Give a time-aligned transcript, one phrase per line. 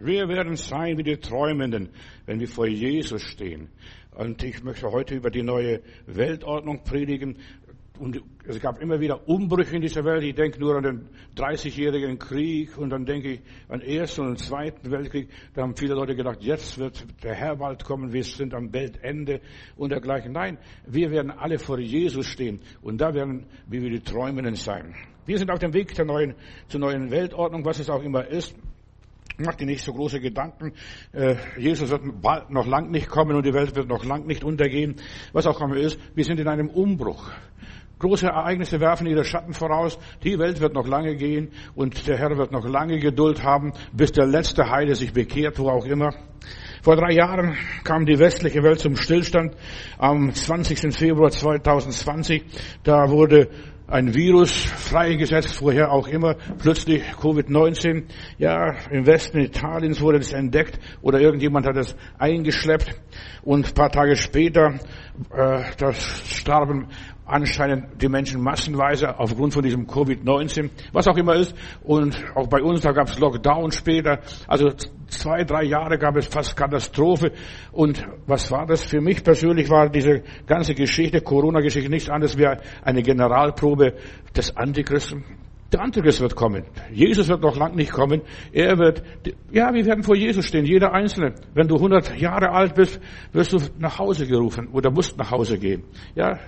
[0.00, 1.88] Wir werden sein wie die Träumenden,
[2.26, 3.68] wenn wir vor Jesus stehen.
[4.12, 7.38] Und ich möchte heute über die neue Weltordnung predigen.
[7.98, 10.22] Und es gab immer wieder Umbrüche in dieser Welt.
[10.22, 14.28] Ich denke nur an den 30-jährigen Krieg und dann denke ich an den Ersten und
[14.28, 15.28] den Zweiten Weltkrieg.
[15.54, 19.40] Da haben viele Leute gedacht, jetzt wird der Herr bald kommen, wir sind am Weltende
[19.76, 20.30] und dergleichen.
[20.30, 24.94] Nein, wir werden alle vor Jesus stehen und da werden wir wie die Träumenden sein.
[25.26, 26.34] Wir sind auf dem Weg neuen,
[26.68, 28.56] zur neuen Weltordnung, was es auch immer ist.
[29.40, 30.72] Mach dir nicht so große Gedanken.
[31.12, 34.42] Äh, Jesus wird bald noch lang nicht kommen und die Welt wird noch lang nicht
[34.42, 34.96] untergehen.
[35.32, 37.30] Was auch immer ist, wir sind in einem Umbruch.
[38.00, 39.96] Große Ereignisse werfen ihre Schatten voraus.
[40.24, 44.10] Die Welt wird noch lange gehen und der Herr wird noch lange Geduld haben, bis
[44.10, 46.14] der letzte Heide sich bekehrt, wo auch immer.
[46.82, 49.54] Vor drei Jahren kam die westliche Welt zum Stillstand.
[49.98, 50.92] Am 20.
[50.92, 52.44] Februar 2020,
[52.82, 53.50] da wurde
[53.88, 58.04] ein Virus freigesetzt, vorher auch immer, plötzlich Covid-19.
[58.36, 63.00] Ja, im Westen Italiens wurde das entdeckt oder irgendjemand hat es eingeschleppt
[63.42, 64.74] und ein paar Tage später,
[65.34, 65.96] äh, das
[66.38, 66.88] starben
[67.28, 71.54] anscheinend die Menschen massenweise aufgrund von diesem Covid-19, was auch immer ist.
[71.82, 74.20] Und auch bei uns, da gab es Lockdown später.
[74.46, 74.70] Also
[75.08, 77.32] zwei, drei Jahre gab es fast Katastrophe.
[77.72, 78.84] Und was war das?
[78.84, 82.46] Für mich persönlich war diese ganze Geschichte, Corona-Geschichte, nichts anderes wie
[82.82, 83.94] eine Generalprobe
[84.34, 85.24] des Antichristen.
[85.70, 86.64] Der Antichrist wird kommen.
[86.90, 88.22] Jesus wird noch lang nicht kommen.
[88.52, 89.02] Er wird,
[89.52, 91.34] ja, wir werden vor Jesus stehen, jeder Einzelne.
[91.52, 92.98] Wenn du 100 Jahre alt bist,
[93.32, 95.84] wirst du nach Hause gerufen oder musst nach Hause gehen.
[96.14, 96.38] Ja,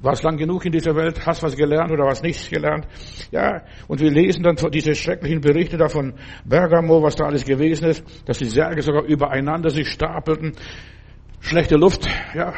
[0.00, 2.86] warst lang genug in dieser Welt, hast was gelernt oder was nichts gelernt.
[3.30, 6.14] Ja, und wir lesen dann diese schrecklichen Berichte da von
[6.46, 10.52] Bergamo, was da alles gewesen ist, dass die Särge sogar übereinander sich stapelten.
[11.40, 12.54] Schlechte Luft, ja,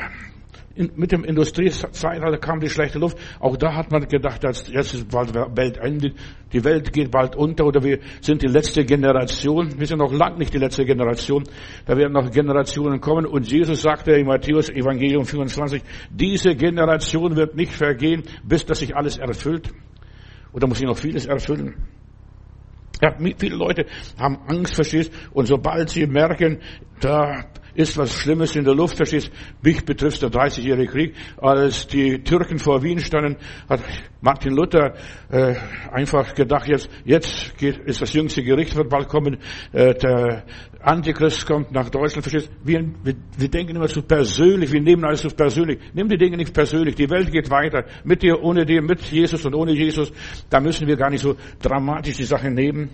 [0.76, 3.16] in, mit dem Industriezeitalter kam die schlechte Luft.
[3.40, 6.12] Auch da hat man gedacht, dass jetzt ist bald Weltende,
[6.52, 9.78] die Welt geht bald unter oder wir sind die letzte Generation.
[9.78, 11.44] Wir sind noch lang nicht die letzte Generation.
[11.86, 13.26] Da werden noch Generationen kommen.
[13.26, 18.96] Und Jesus sagte in Matthäus Evangelium 24, diese Generation wird nicht vergehen, bis das sich
[18.96, 19.72] alles erfüllt.
[20.52, 21.74] Oder muss ich noch vieles erfüllen?
[23.02, 23.86] Ja, viele Leute
[24.18, 25.12] haben Angst, verstehst?
[25.32, 26.60] Und sobald sie merken,
[27.00, 29.30] da ist was Schlimmes in der Luft, verstehst?
[29.62, 31.14] Mich betrifft der 30-jährige Krieg.
[31.36, 33.36] Als die Türken vor Wien standen,
[33.68, 33.80] hat
[34.20, 34.94] Martin Luther
[35.30, 35.54] äh,
[35.92, 39.38] einfach gedacht, jetzt, jetzt geht, ist das jüngste Gericht, wird bald kommen,
[39.72, 40.44] äh, der
[40.84, 42.50] Antichrist kommt nach Deutschland, verstehst?
[42.62, 45.78] Wir, wir, wir denken immer so persönlich, wir nehmen alles so persönlich.
[45.94, 46.94] Nimm die Dinge nicht persönlich.
[46.94, 47.84] Die Welt geht weiter.
[48.04, 50.12] Mit dir, ohne dir, mit Jesus und ohne Jesus.
[50.50, 52.90] Da müssen wir gar nicht so dramatisch die Sache nehmen.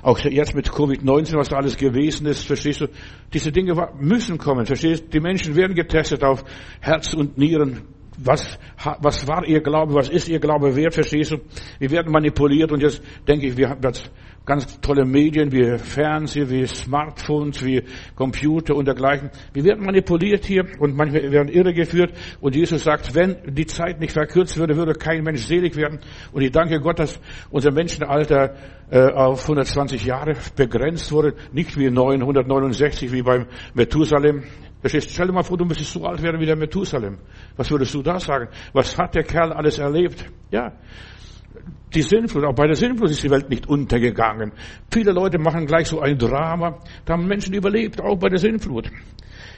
[0.00, 2.86] Auch jetzt mit Covid-19, was da alles gewesen ist, verstehst du?
[3.32, 5.08] Diese Dinge müssen kommen, verstehst du?
[5.08, 6.44] Die Menschen werden getestet auf
[6.80, 7.82] Herz und Nieren.
[8.16, 8.58] Was,
[9.00, 9.94] was war ihr Glaube?
[9.94, 10.94] Was ist ihr Glaube wert?
[10.94, 11.36] Verstehst du?
[11.78, 14.10] Wir werden manipuliert und jetzt denke ich, wir haben jetzt
[14.48, 17.84] ganz tolle Medien wie Fernsehen, wie Smartphones, wie
[18.16, 19.30] Computer und dergleichen.
[19.52, 22.12] Wir werden manipuliert hier und manchmal werden irregeführt.
[22.40, 26.00] Und Jesus sagt, wenn die Zeit nicht verkürzt würde, würde kein Mensch selig werden.
[26.32, 27.20] Und ich danke Gott, dass
[27.50, 28.54] unser Menschenalter
[28.90, 34.44] äh, auf 120 Jahre begrenzt wurde, nicht wie 969 wie beim Methusalem.
[34.80, 35.10] Verstehst?
[35.10, 37.18] Stell dir mal vor, du müsstest so alt werden wie der Methusalem.
[37.56, 38.48] Was würdest du da sagen?
[38.72, 40.24] Was hat der Kerl alles erlebt?
[40.50, 40.72] Ja
[41.94, 44.52] die Sinnflut, auch bei der Sinnflut ist die Welt nicht untergegangen.
[44.92, 46.78] Viele Leute machen gleich so ein Drama.
[47.04, 48.90] Da haben Menschen überlebt, auch bei der Sinnflut.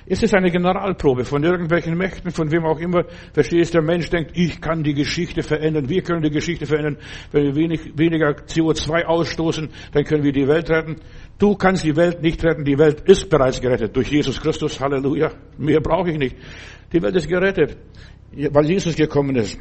[0.07, 3.05] Es ist eine Generalprobe von irgendwelchen Mächten, von wem auch immer.
[3.33, 6.99] Verstehst, der Mensch denkt, ich kann die Geschichte verändern, wir können die Geschichte verändern.
[7.31, 10.97] Wenn wir wenig, weniger CO2 ausstoßen, dann können wir die Welt retten.
[11.39, 15.31] Du kannst die Welt nicht retten, die Welt ist bereits gerettet durch Jesus Christus, Halleluja.
[15.59, 16.37] Mehr brauche ich nicht.
[16.93, 17.77] Die Welt ist gerettet,
[18.33, 19.59] weil Jesus gekommen ist.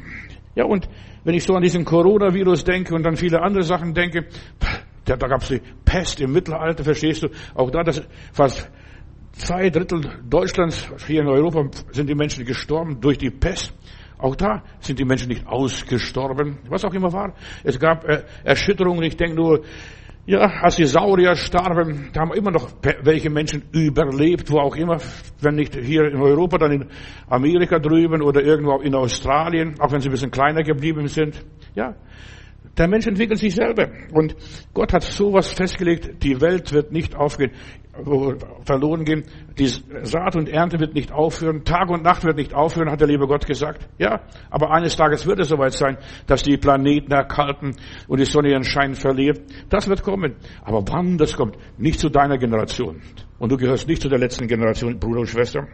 [0.54, 0.88] Ja, und
[1.24, 4.26] wenn ich so an diesen Coronavirus denke und an viele andere Sachen denke,
[5.04, 7.28] da, da gab es die Pest im Mittelalter, verstehst du?
[7.54, 8.02] Auch da, das
[8.32, 8.70] fast
[9.32, 13.72] zwei Drittel Deutschlands, hier in Europa, sind die Menschen gestorben durch die Pest.
[14.18, 17.34] Auch da sind die Menschen nicht ausgestorben, was auch immer war.
[17.64, 19.62] Es gab äh, Erschütterungen, ich denke nur,
[20.26, 22.70] ja, als die Saurier starben, da haben immer noch
[23.02, 24.98] welche Menschen überlebt, wo auch immer,
[25.40, 26.86] wenn nicht hier in Europa, dann in
[27.28, 31.44] Amerika drüben oder irgendwo in Australien, auch wenn sie ein bisschen kleiner geblieben sind.
[31.74, 31.96] Ja,
[32.76, 33.88] der Mensch entwickelt sich selber.
[34.12, 34.36] Und
[34.72, 37.52] Gott hat sowas festgelegt, die Welt wird nicht aufgehen,
[38.64, 39.24] verloren gehen.
[39.58, 41.64] Die Saat und Ernte wird nicht aufhören.
[41.64, 43.88] Tag und Nacht wird nicht aufhören, hat der liebe Gott gesagt.
[43.98, 44.20] Ja,
[44.50, 47.76] aber eines Tages wird es soweit sein, dass die Planeten erkalten
[48.08, 49.40] und die Sonne ihren Schein verliert.
[49.68, 50.36] Das wird kommen.
[50.62, 51.56] Aber wann das kommt?
[51.78, 53.00] Nicht zu deiner Generation.
[53.38, 55.66] Und du gehörst nicht zu der letzten Generation, Bruder und Schwester.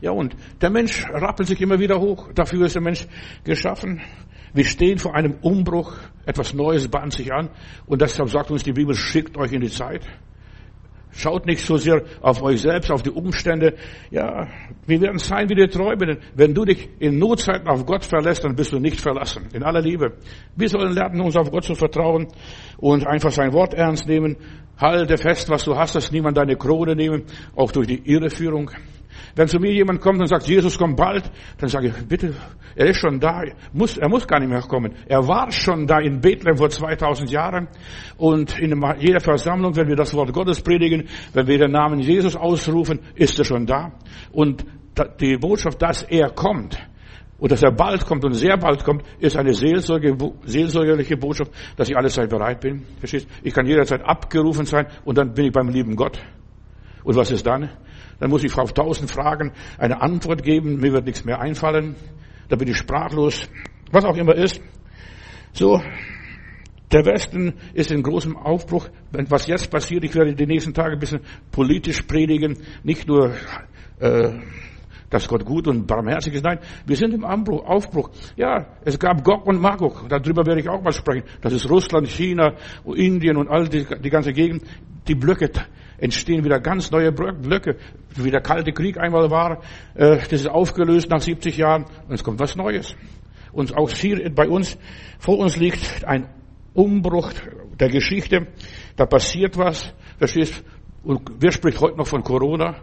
[0.00, 2.30] Ja, und der Mensch rappelt sich immer wieder hoch.
[2.34, 3.06] Dafür ist der Mensch
[3.44, 4.00] geschaffen.
[4.52, 5.94] Wir stehen vor einem Umbruch.
[6.24, 7.50] Etwas Neues bahnt sich an.
[7.86, 10.06] Und deshalb sagt uns die Bibel, schickt euch in die Zeit.
[11.16, 13.74] Schaut nicht so sehr auf euch selbst, auf die Umstände.
[14.10, 14.48] Ja,
[14.86, 16.18] wir werden sein wie die Träumenden.
[16.34, 19.48] Wenn du dich in Notzeiten auf Gott verlässt, dann bist du nicht verlassen.
[19.54, 20.12] In aller Liebe.
[20.56, 22.28] Wir sollen lernen, uns auf Gott zu vertrauen
[22.76, 24.36] und einfach sein Wort ernst nehmen.
[24.78, 27.24] Halte fest, was du hast, dass niemand deine Krone nehmen,
[27.54, 28.70] auch durch die Irreführung.
[29.34, 32.34] Wenn zu mir jemand kommt und sagt, Jesus kommt bald, dann sage ich, bitte,
[32.74, 33.42] er ist schon da,
[33.72, 34.94] muss, er muss gar nicht mehr kommen.
[35.06, 37.68] Er war schon da in Bethlehem vor 2000 Jahren
[38.16, 42.36] und in jeder Versammlung, wenn wir das Wort Gottes predigen, wenn wir den Namen Jesus
[42.36, 43.92] ausrufen, ist er schon da.
[44.32, 44.64] Und
[45.20, 46.78] die Botschaft, dass er kommt,
[47.38, 51.96] und dass er bald kommt und sehr bald kommt, ist eine seelsorgerliche Botschaft, dass ich
[51.96, 52.84] alle Zeit bereit bin.
[52.98, 53.28] Verstehst?
[53.42, 56.18] Ich kann jederzeit abgerufen sein und dann bin ich beim lieben Gott.
[57.06, 57.70] Und was ist dann?
[58.18, 60.80] Dann muss ich auf tausend Fragen eine Antwort geben.
[60.80, 61.94] Mir wird nichts mehr einfallen.
[62.48, 63.48] Da bin ich sprachlos.
[63.92, 64.60] Was auch immer ist.
[65.52, 65.80] So,
[66.90, 68.88] der Westen ist in großem Aufbruch.
[69.12, 71.20] Was jetzt passiert, ich werde die nächsten Tage ein bisschen
[71.52, 72.58] politisch predigen.
[72.82, 73.34] Nicht nur,
[74.00, 74.40] äh,
[75.08, 76.42] dass Gott gut und barmherzig ist.
[76.42, 78.10] Nein, wir sind im Aufbruch.
[78.34, 80.08] Ja, es gab Gog und Magog.
[80.08, 81.22] Darüber werde ich auch mal sprechen.
[81.40, 82.54] Das ist Russland, China,
[82.84, 84.64] Indien und all die, die ganze Gegend.
[85.06, 85.52] Die Blöcke
[85.98, 87.76] entstehen wieder ganz neue Blöcke,
[88.14, 89.62] wie der Kalte Krieg einmal war.
[89.94, 92.94] Äh, das ist aufgelöst nach 70 Jahren und es kommt was Neues.
[93.52, 94.76] Und auch hier bei uns,
[95.18, 96.28] vor uns liegt ein
[96.74, 97.32] Umbruch
[97.80, 98.48] der Geschichte.
[98.96, 99.94] Da passiert was.
[100.18, 100.62] Verstehst?
[101.02, 102.76] Und wer spricht heute noch von Corona?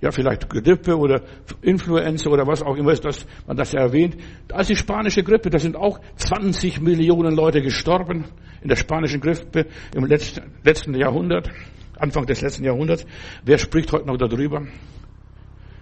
[0.00, 1.22] Ja, vielleicht Grippe oder
[1.60, 4.16] Influenza oder was auch immer ist, dass man das erwähnt.
[4.52, 8.26] Als die spanische Grippe, da sind auch 20 Millionen Leute gestorben
[8.62, 9.66] in der spanischen Grippe
[9.96, 11.50] im letzten Jahrhundert.
[11.98, 13.04] Anfang des letzten Jahrhunderts.
[13.44, 14.62] Wer spricht heute noch darüber?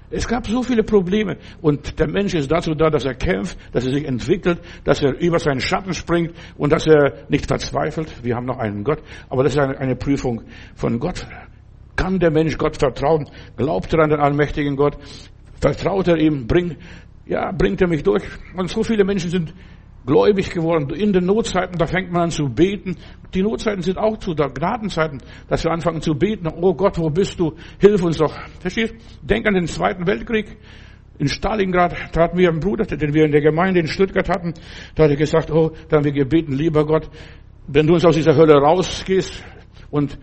[0.08, 3.84] Es gab so viele Probleme und der Mensch ist dazu da, dass er kämpft, dass
[3.84, 8.22] er sich entwickelt, dass er über seinen Schatten springt und dass er nicht verzweifelt.
[8.22, 10.42] Wir haben noch einen Gott, aber das ist eine, Prüfung
[10.76, 11.26] von Gott.
[11.96, 13.28] Kann der Mensch Gott vertrauen?
[13.56, 14.96] Glaubt er an den allmächtigen Gott?
[15.60, 16.46] Vertraut er ihm?
[16.46, 16.76] Bringt,
[17.24, 18.22] ja, bringt er mich durch?
[18.56, 19.54] Und so viele Menschen sind
[20.06, 20.90] gläubig geworden.
[20.90, 22.96] In den Notzeiten, da fängt man an zu beten.
[23.34, 26.46] Die Notzeiten sind auch zu der Gnadenzeiten, dass wir anfangen zu beten.
[26.48, 27.54] Oh Gott, wo bist du?
[27.78, 28.34] Hilf uns doch.
[28.60, 28.94] Verstehst?
[29.22, 30.56] Denk an den Zweiten Weltkrieg.
[31.18, 34.52] In Stalingrad tat mir ein Bruder, den wir in der Gemeinde in Stuttgart hatten,
[34.94, 37.08] da hat er gesagt, oh, da haben wir gebeten, lieber Gott,
[37.66, 39.42] wenn du uns aus dieser Hölle rausgehst
[39.90, 40.18] und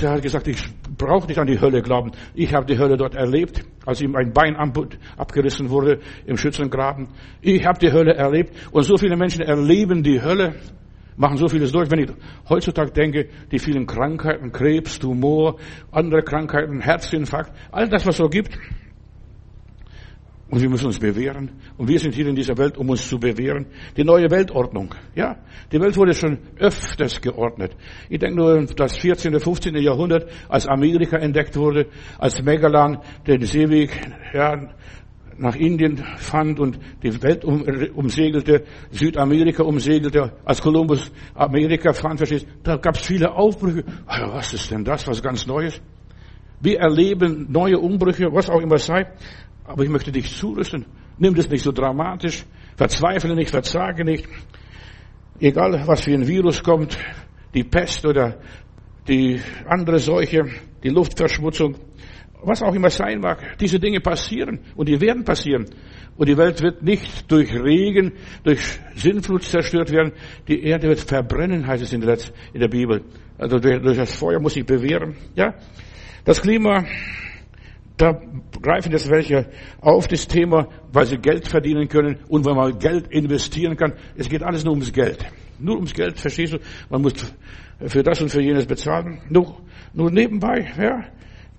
[0.00, 0.62] der hat gesagt, ich
[0.96, 2.12] brauche nicht an die Hölle glauben.
[2.34, 4.56] Ich habe die Hölle dort erlebt, als ihm ein Bein
[5.16, 7.08] abgerissen wurde im Schützengraben.
[7.40, 8.54] Ich habe die Hölle erlebt.
[8.70, 10.54] Und so viele Menschen erleben die Hölle,
[11.16, 11.90] machen so vieles durch.
[11.90, 12.10] Wenn ich
[12.48, 15.56] heutzutage denke, die vielen Krankheiten, Krebs, Tumor,
[15.90, 18.58] andere Krankheiten, Herzinfarkt, all das, was so gibt,
[20.50, 21.50] und wir müssen uns bewähren.
[21.76, 23.66] Und wir sind hier in dieser Welt, um uns zu bewähren.
[23.96, 24.94] Die neue Weltordnung.
[25.14, 25.36] Ja,
[25.70, 27.76] die Welt wurde schon öfters geordnet.
[28.08, 29.76] Ich denke nur das 14., 15.
[29.76, 31.86] Jahrhundert, als Amerika entdeckt wurde,
[32.18, 33.90] als Magellan den Seeweg
[34.32, 34.68] ja,
[35.36, 37.62] nach Indien fand und die Welt um,
[37.94, 43.84] umsegelte, Südamerika umsegelte, als Kolumbus Amerika fand, verstehst da gab es viele Aufbrüche.
[44.06, 45.80] Was ist denn das, was ganz Neues?
[46.60, 49.06] Wir erleben neue Umbrüche, was auch immer sei.
[49.68, 50.86] Aber ich möchte dich zurüsten.
[51.18, 52.46] Nimm das nicht so dramatisch.
[52.74, 54.26] Verzweifle nicht, verzage nicht.
[55.40, 56.98] Egal, was für ein Virus kommt,
[57.54, 58.40] die Pest oder
[59.06, 60.46] die andere Seuche,
[60.82, 61.76] die Luftverschmutzung,
[62.42, 65.66] was auch immer sein mag, diese Dinge passieren und die werden passieren.
[66.16, 68.12] Und die Welt wird nicht durch Regen,
[68.44, 70.12] durch Sinnflut zerstört werden.
[70.48, 73.04] Die Erde wird verbrennen, heißt es in der, Bibel.
[73.36, 75.14] Also durch das Feuer muss sich bewähren.
[75.36, 75.54] Ja,
[76.24, 76.84] das Klima
[77.98, 78.20] da
[78.62, 79.50] greifen jetzt welche
[79.80, 83.92] auf das Thema, weil sie Geld verdienen können und weil man Geld investieren kann.
[84.16, 85.26] Es geht alles nur ums Geld.
[85.58, 86.58] Nur ums Geld, verstehst du?
[86.88, 87.14] Man muss
[87.86, 89.20] für das und für jenes bezahlen.
[89.28, 89.60] Nur,
[89.92, 91.04] nur nebenbei, ja.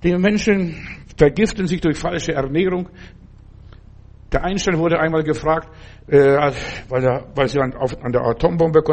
[0.02, 0.76] Die Menschen
[1.18, 2.88] vergiften sich durch falsche Ernährung.
[4.32, 5.70] Der Einstein wurde einmal gefragt,
[6.08, 6.18] äh,
[6.88, 8.84] weil, er, weil sie an, auf, an der Atombombe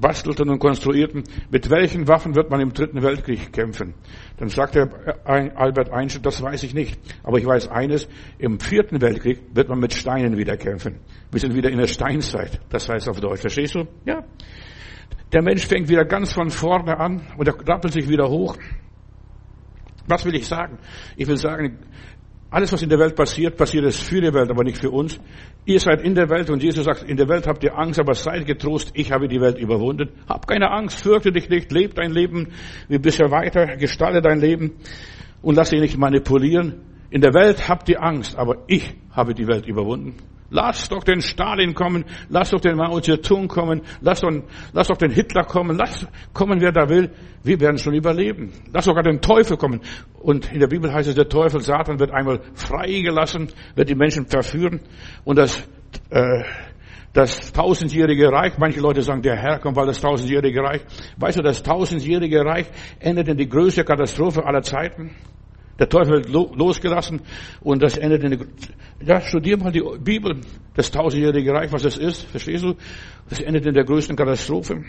[0.00, 3.94] bastelten und konstruierten, mit welchen Waffen wird man im Dritten Weltkrieg kämpfen?
[4.38, 4.88] Dann sagte
[5.24, 6.98] Albert Einstein, das weiß ich nicht.
[7.22, 8.08] Aber ich weiß eines,
[8.38, 11.00] im Vierten Weltkrieg wird man mit Steinen wieder kämpfen.
[11.30, 12.58] Wir sind wieder in der Steinzeit.
[12.70, 13.42] Das heißt auf Deutsch.
[13.42, 13.86] Verstehst du?
[14.06, 14.24] Ja.
[15.32, 18.56] Der Mensch fängt wieder ganz von vorne an und er rappelt sich wieder hoch.
[20.06, 20.78] Was will ich sagen?
[21.16, 21.78] Ich will sagen,
[22.52, 25.18] alles, was in der Welt passiert, passiert es für die Welt, aber nicht für uns.
[25.64, 28.12] Ihr seid in der Welt und Jesus sagt, in der Welt habt ihr Angst, aber
[28.12, 30.10] seid getrost, ich habe die Welt überwunden.
[30.28, 32.48] Hab keine Angst, fürchte dich nicht, lebe dein Leben
[32.88, 34.72] wie bisher weiter, gestalte dein Leben
[35.40, 36.82] und lass dich nicht manipulieren.
[37.08, 40.16] In der Welt habt ihr Angst, aber ich habe die Welt überwunden.
[40.54, 44.30] Lass doch den Stalin kommen, lass doch den Mao Zedong kommen, lass doch,
[44.74, 47.10] lass doch den Hitler kommen, lass kommen, wer da will.
[47.42, 48.52] Wir werden schon überleben.
[48.70, 49.80] Lass sogar den Teufel kommen.
[50.20, 54.26] Und in der Bibel heißt es, der Teufel, Satan wird einmal freigelassen, wird die Menschen
[54.26, 54.80] verführen.
[55.24, 55.66] Und das,
[56.10, 56.44] äh,
[57.14, 60.82] das tausendjährige Reich, manche Leute sagen, der Herr kommt, weil das tausendjährige Reich.
[61.16, 62.66] Weißt du, das tausendjährige Reich
[63.00, 65.12] endet in die größte Katastrophe aller Zeiten.
[65.82, 67.22] Der Teufel losgelassen
[67.60, 68.46] und das endet in,
[69.04, 70.40] ja, studier mal die Bibel,
[70.76, 72.76] das tausendjährige Reich, was das ist, verstehst du?
[73.28, 74.84] Das endet in der größten Katastrophe.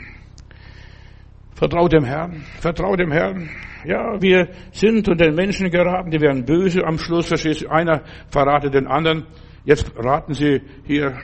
[1.56, 3.50] Vertrau dem Herrn, vertrau dem Herrn.
[3.86, 7.70] Ja, wir sind unter den Menschen geraten, die werden böse am Schluss, verstehst du?
[7.70, 9.26] Einer verratet den anderen.
[9.66, 11.18] Jetzt raten sie hier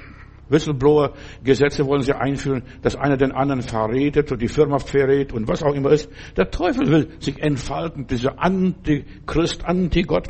[0.50, 5.64] Whistleblower-Gesetze wollen sie einführen, dass einer den anderen verrätet und die Firma verrät und was
[5.64, 6.10] auch immer ist.
[6.36, 10.28] Der Teufel will sich entfalten, dieser Antichrist, Antigott.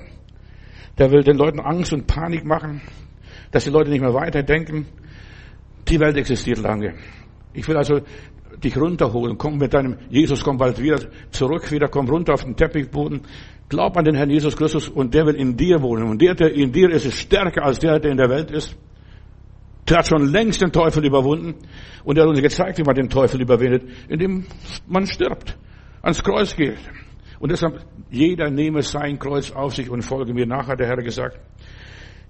[0.98, 2.82] Der will den Leuten Angst und Panik machen,
[3.52, 4.86] dass die Leute nicht mehr weiterdenken.
[5.88, 6.96] Die Welt existiert lange.
[7.54, 8.02] Ich will also
[8.64, 9.38] dich runterholen.
[9.38, 11.00] Komm mit deinem Jesus, komm bald wieder
[11.32, 13.22] zurück, wieder komm runter auf den Teppichboden.
[13.70, 16.10] Glaub an den Herrn Jesus Christus und der will in dir wohnen.
[16.10, 18.76] Und der, der in dir ist, ist stärker als der, der in der Welt ist.
[19.90, 21.56] Der hat schon längst den Teufel überwunden
[22.04, 24.46] und er hat uns gezeigt, wie man den Teufel überwindet, indem
[24.88, 25.58] man stirbt,
[26.02, 26.78] ans Kreuz geht.
[27.40, 30.98] Und deshalb, jeder nehme sein Kreuz auf sich und folge mir nach, hat der Herr
[30.98, 31.40] gesagt.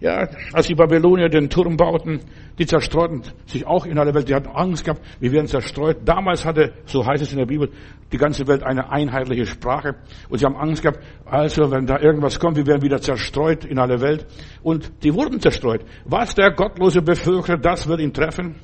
[0.01, 2.21] Ja, als die Babylonier den Turm bauten,
[2.57, 4.29] die zerstreuten sich auch in aller Welt.
[4.29, 5.97] Die hatten Angst gehabt, wir werden zerstreut.
[6.05, 7.69] Damals hatte, so heißt es in der Bibel,
[8.13, 9.95] die ganze Welt eine einheitliche Sprache.
[10.29, 13.77] Und sie haben Angst gehabt, also wenn da irgendwas kommt, wir werden wieder zerstreut in
[13.77, 14.25] aller Welt.
[14.63, 15.81] Und die wurden zerstreut.
[16.05, 18.55] Was der Gottlose befürchtet, das wird ihn treffen.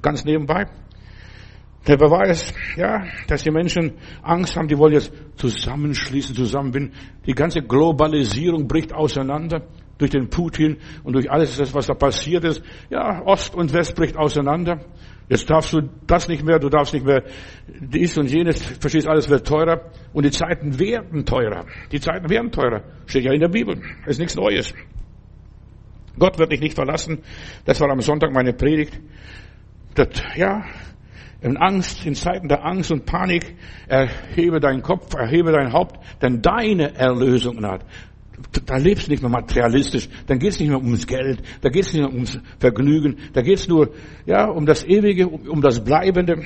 [0.00, 0.68] Ganz nebenbei.
[1.86, 6.94] Der Beweis, ja, dass die Menschen Angst haben, die wollen jetzt zusammenschließen, zusammenbinden.
[7.26, 9.62] Die ganze Globalisierung bricht auseinander
[9.98, 12.62] durch den Putin und durch alles, was da passiert ist.
[12.88, 14.80] Ja, Ost und West bricht auseinander.
[15.28, 17.22] Jetzt darfst du das nicht mehr, du darfst nicht mehr
[17.68, 19.90] dies und jenes, verstehst, alles wird teurer.
[20.14, 21.66] Und die Zeiten werden teurer.
[21.92, 22.82] Die Zeiten werden teurer.
[23.06, 23.82] Steht ja in der Bibel.
[24.06, 24.72] Ist nichts Neues.
[26.18, 27.18] Gott wird dich nicht verlassen.
[27.64, 28.98] Das war am Sonntag meine Predigt.
[29.94, 30.64] Das, ja,
[31.40, 33.54] in Angst, in Zeiten der Angst und Panik,
[33.86, 37.84] erhebe deinen Kopf, erhebe dein Haupt, denn deine Erlösung naht
[38.66, 41.84] da lebst du nicht mehr materialistisch, dann geht es nicht mehr ums Geld, da geht
[41.84, 43.90] es nicht mehr ums Vergnügen, da geht es nur
[44.26, 46.42] ja um das Ewige, um, das Bleibende.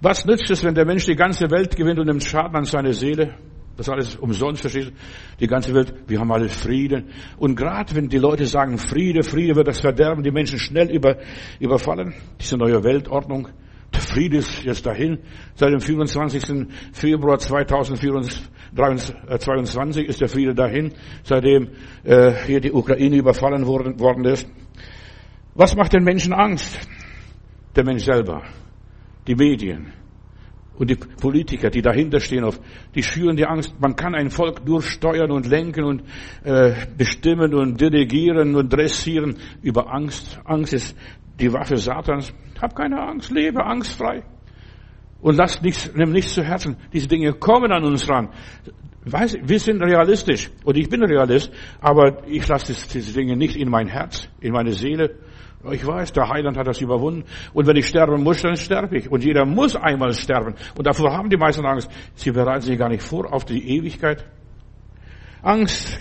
[0.00, 2.92] Was nützt es, wenn der Mensch die ganze Welt gewinnt und nimmt Schaden an seine
[2.92, 3.34] Seele?
[3.76, 4.92] Das alles umsonst, verstehst?
[5.40, 7.10] Die ganze Welt, wir haben alle Frieden.
[7.38, 11.16] Und gerade wenn die Leute sagen, Friede, Friede wird das Verderben, die Menschen schnell über,
[11.58, 13.48] überfallen, diese neue Weltordnung,
[14.00, 15.18] Friede ist jetzt dahin.
[15.54, 16.66] Seit dem 24.
[16.92, 21.68] Februar 2022 ist der Friede dahin, seitdem
[22.04, 24.48] äh, hier die Ukraine überfallen worden, worden ist.
[25.54, 26.88] Was macht den Menschen Angst?
[27.76, 28.42] Der Mensch selber,
[29.26, 29.92] die Medien
[30.74, 32.48] und die Politiker, die dahinter stehen,
[32.94, 33.74] die schüren die Angst.
[33.80, 36.02] Man kann ein Volk nur steuern und lenken und
[36.44, 40.40] äh, bestimmen und dirigieren und dressieren über Angst.
[40.44, 40.96] Angst ist
[41.38, 42.32] die Waffe Satans.
[42.60, 44.22] Hab keine Angst, lebe angstfrei.
[45.20, 46.76] Und lass nichts, nimm nichts zu Herzen.
[46.92, 48.28] Diese Dinge kommen an uns ran.
[49.04, 53.68] Weiß, wir sind realistisch und ich bin Realist, aber ich lasse diese Dinge nicht in
[53.68, 55.16] mein Herz, in meine Seele.
[55.70, 57.24] Ich weiß, der Heiland hat das überwunden.
[57.52, 59.10] Und wenn ich sterben muss, dann sterbe ich.
[59.10, 60.54] Und jeder muss einmal sterben.
[60.76, 61.88] Und davor haben die meisten Angst.
[62.14, 64.24] Sie bereiten sich gar nicht vor auf die Ewigkeit.
[65.40, 65.98] Angst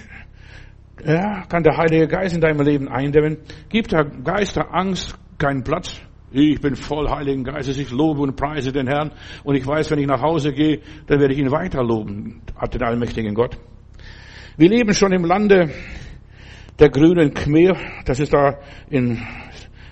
[1.06, 3.38] ja, kann der Heilige Geist in deinem Leben eindämmen.
[3.70, 6.02] Gibt der Geist der Angst keinen Platz?
[6.34, 9.12] Ich bin voll Heiligen Geistes, ich lobe und preise den Herrn
[9.44, 12.74] und ich weiß, wenn ich nach Hause gehe, dann werde ich ihn weiter loben, hat
[12.74, 13.58] den allmächtigen Gott.
[14.56, 15.70] Wir leben schon im Lande
[16.80, 19.20] der grünen Khmer, das ist da in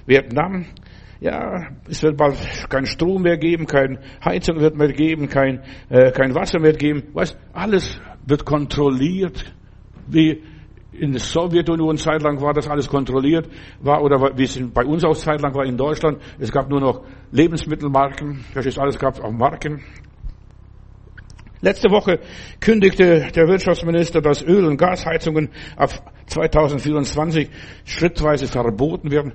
[0.05, 0.65] Vietnam.
[1.19, 2.37] Ja, es wird bald
[2.69, 7.03] kein Strom mehr geben, keine Heizung wird mehr geben, kein, äh, kein Wasser mehr geben.
[7.13, 9.53] Weißt, alles wird kontrolliert,
[10.07, 10.41] wie
[10.99, 13.49] in der Sowjetunion zeitlang war das alles kontrolliert,
[13.81, 16.21] war, oder wie es bei uns auch zeitlang war in Deutschland.
[16.39, 19.83] Es gab nur noch Lebensmittelmarken, das ist alles gab auch Marken.
[21.61, 22.19] Letzte Woche
[22.61, 25.89] kündigte der Wirtschaftsminister, dass Öl- und Gasheizungen ab
[26.27, 27.49] 2024
[27.83, 29.33] schrittweise verboten werden.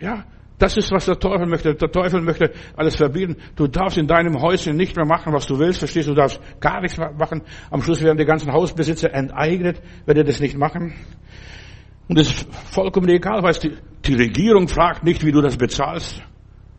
[0.00, 0.24] Ja,
[0.60, 1.74] das ist, was der Teufel möchte.
[1.74, 3.36] Der Teufel möchte alles verbieten.
[3.56, 5.78] Du darfst in deinem Häuschen nicht mehr machen, was du willst.
[5.78, 6.12] Verstehst du?
[6.12, 7.42] Du darfst gar nichts machen.
[7.70, 10.92] Am Schluss werden die ganzen Hausbesitzer enteignet, wenn die das nicht machen.
[12.08, 13.72] Und es ist vollkommen egal, weil die,
[14.04, 16.22] die Regierung fragt nicht, wie du das bezahlst.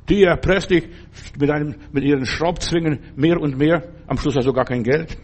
[0.10, 0.88] Die erpresst dich
[1.40, 3.84] mit, einem, mit ihren Schraubzwingen mehr und mehr.
[4.06, 5.18] Am Schluss du gar kein Geld.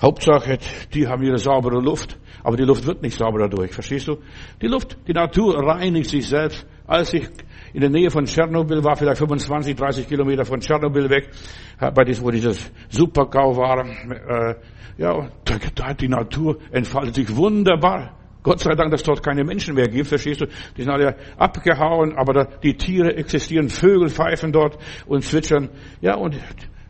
[0.00, 0.58] Hauptsache,
[0.92, 4.18] die haben ihre saubere Luft, aber die Luft wird nicht sauber dadurch, verstehst du?
[4.60, 6.66] Die Luft, die Natur reinigt sich selbst.
[6.88, 7.28] Als ich
[7.72, 11.30] in der Nähe von Tschernobyl war, vielleicht 25, 30 Kilometer von Tschernobyl weg,
[11.78, 14.54] bei diesem, wo dieses Supergau war, äh,
[14.98, 18.16] ja, da, da hat die Natur entfaltet sich wunderbar.
[18.42, 20.46] Gott sei Dank, dass dort keine Menschen mehr gibt, verstehst du?
[20.76, 25.70] Die sind alle abgehauen, aber da, die Tiere existieren, Vögel pfeifen dort und zwitschern.
[26.00, 26.36] Ja, und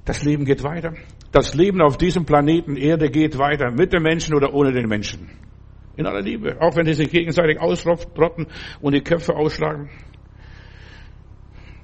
[0.04, 0.94] das Leben geht weiter.
[1.30, 5.30] Das Leben auf diesem Planeten Erde geht weiter, mit den Menschen oder ohne den Menschen.
[5.96, 6.56] In aller Liebe.
[6.60, 8.46] Auch wenn sie sich gegenseitig ausrotten
[8.80, 9.90] und die Köpfe ausschlagen.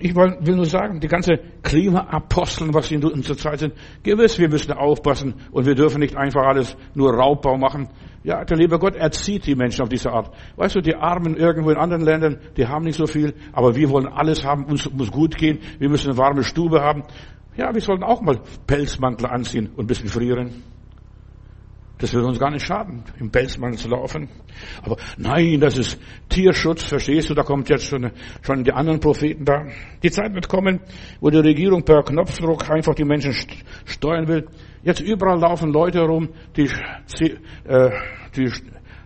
[0.01, 3.75] Ich will nur sagen, die ganze Klimaaposteln, was in unserer Zeit sind,
[4.05, 7.89] gewiss, wir müssen aufpassen und wir dürfen nicht einfach alles nur Raubbau machen.
[8.23, 10.31] Ja, der liebe Gott erzieht die Menschen auf diese Art.
[10.57, 13.91] Weißt du, die Armen irgendwo in anderen Ländern, die haben nicht so viel, aber wir
[13.91, 17.03] wollen alles haben, uns muss gut gehen, wir müssen eine warme Stube haben.
[17.57, 20.63] Ja, wir sollten auch mal Pelzmantel anziehen und ein bisschen frieren.
[21.99, 24.29] Das würde uns gar nicht schaden, im Pelzmantel zu laufen.
[24.83, 27.35] Aber nein, das ist Tierschutz, verstehst du?
[27.35, 28.13] Da kommt jetzt schon,
[28.43, 29.67] schon die anderen Propheten da.
[30.03, 30.81] Die Zeit wird kommen,
[31.21, 33.35] wo die Regierung per Knopfdruck einfach die Menschen
[33.85, 34.47] steuern will.
[34.85, 36.71] Jetzt überall laufen Leute herum, die,
[37.65, 37.91] äh,
[38.37, 38.53] die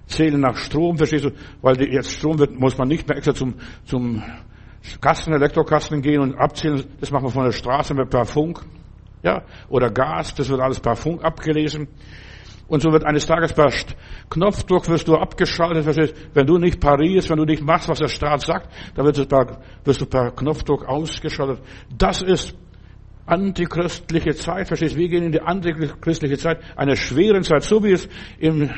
[0.06, 1.30] zählen nach Strom, verstehst du?
[1.62, 4.22] Weil jetzt Strom wird, muss man nicht mehr extra zum, zum
[5.00, 6.84] Kasten, Elektrokasten gehen und abzählen.
[7.00, 8.60] Das machen wir von der Straße mit per Funk.
[9.22, 11.88] Ja, oder Gas, das wird alles per Funk abgelesen.
[12.68, 13.70] Und so wird eines Tages per
[14.30, 15.84] Knopfdruck wirst du abgeschaltet.
[15.84, 16.14] Verstehst?
[16.32, 19.26] Wenn du nicht parierst, wenn du nicht machst, was der Staat sagt, dann wirst du
[19.26, 21.60] per, wirst du per Knopfdruck ausgeschaltet.
[21.96, 22.54] Das ist
[23.26, 24.68] antichristliche Zeit.
[24.68, 24.96] Verstehst?
[24.96, 28.70] Wir gehen in die antichristliche Zeit, einer schweren Zeit, so wie es im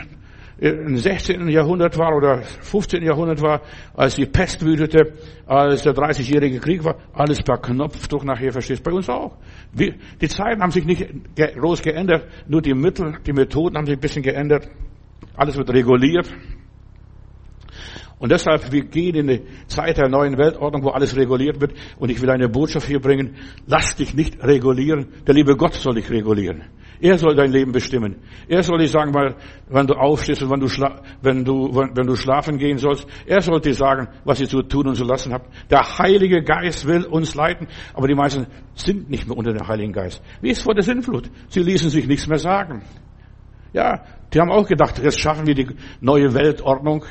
[0.64, 1.48] im 16.
[1.48, 3.02] Jahrhundert war oder 15.
[3.02, 3.60] Jahrhundert war,
[3.94, 5.12] als die Pest wütete,
[5.46, 9.36] als der 30-jährige Krieg war, alles per Knopfdruck nachher, verstehst Bei uns auch.
[9.72, 11.06] Die Zeiten haben sich nicht
[11.36, 14.68] groß geändert, nur die Mittel, die Methoden haben sich ein bisschen geändert.
[15.36, 16.32] Alles wird reguliert.
[18.18, 21.74] Und deshalb, wir gehen in die Zeit der neuen Weltordnung, wo alles reguliert wird.
[21.98, 23.34] Und ich will eine Botschaft hier bringen.
[23.66, 25.08] Lass dich nicht regulieren.
[25.26, 26.62] Der liebe Gott soll dich regulieren.
[27.04, 28.16] Er soll dein Leben bestimmen.
[28.48, 29.12] Er soll dir sagen,
[29.68, 30.68] wenn du aufstehst und wenn du,
[31.20, 33.06] wenn du, wenn du schlafen gehen sollst.
[33.26, 35.52] Er soll dir sagen, was ihr zu tun und zu lassen habt.
[35.70, 39.92] Der Heilige Geist will uns leiten, aber die meisten sind nicht mehr unter dem Heiligen
[39.92, 40.22] Geist.
[40.40, 41.30] Wie ist vor der Sinnflut?
[41.48, 42.82] Sie ließen sich nichts mehr sagen.
[43.74, 44.02] Ja,
[44.32, 45.68] die haben auch gedacht, jetzt schaffen wir die
[46.00, 47.04] neue Weltordnung.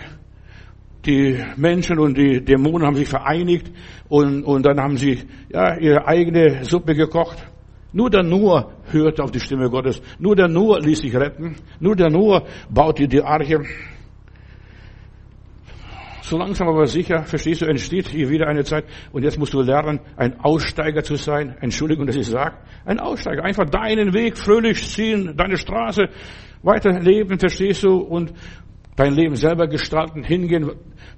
[1.06, 3.72] Die Menschen und die Dämonen haben sich vereinigt
[4.10, 7.53] und, und dann haben sie ja, ihre eigene Suppe gekocht.
[7.94, 10.02] Nur der Noah hörte auf die Stimme Gottes.
[10.20, 11.56] Nur der Noah ließ sich retten.
[11.80, 13.62] Nur der Noah baute die Arche.
[16.24, 18.86] So langsam aber sicher, verstehst du, entsteht hier wieder eine Zeit.
[19.12, 21.56] Und jetzt musst du lernen, ein Aussteiger zu sein.
[21.62, 22.58] Entschuldigung, dass ich sage.
[22.86, 23.44] Ein Aussteiger.
[23.44, 26.10] Einfach deinen Weg fröhlich ziehen, deine Straße
[26.64, 27.98] weiterleben, verstehst du?
[27.98, 28.34] Und
[28.96, 30.72] dein Leben selber gestalten, hingehen,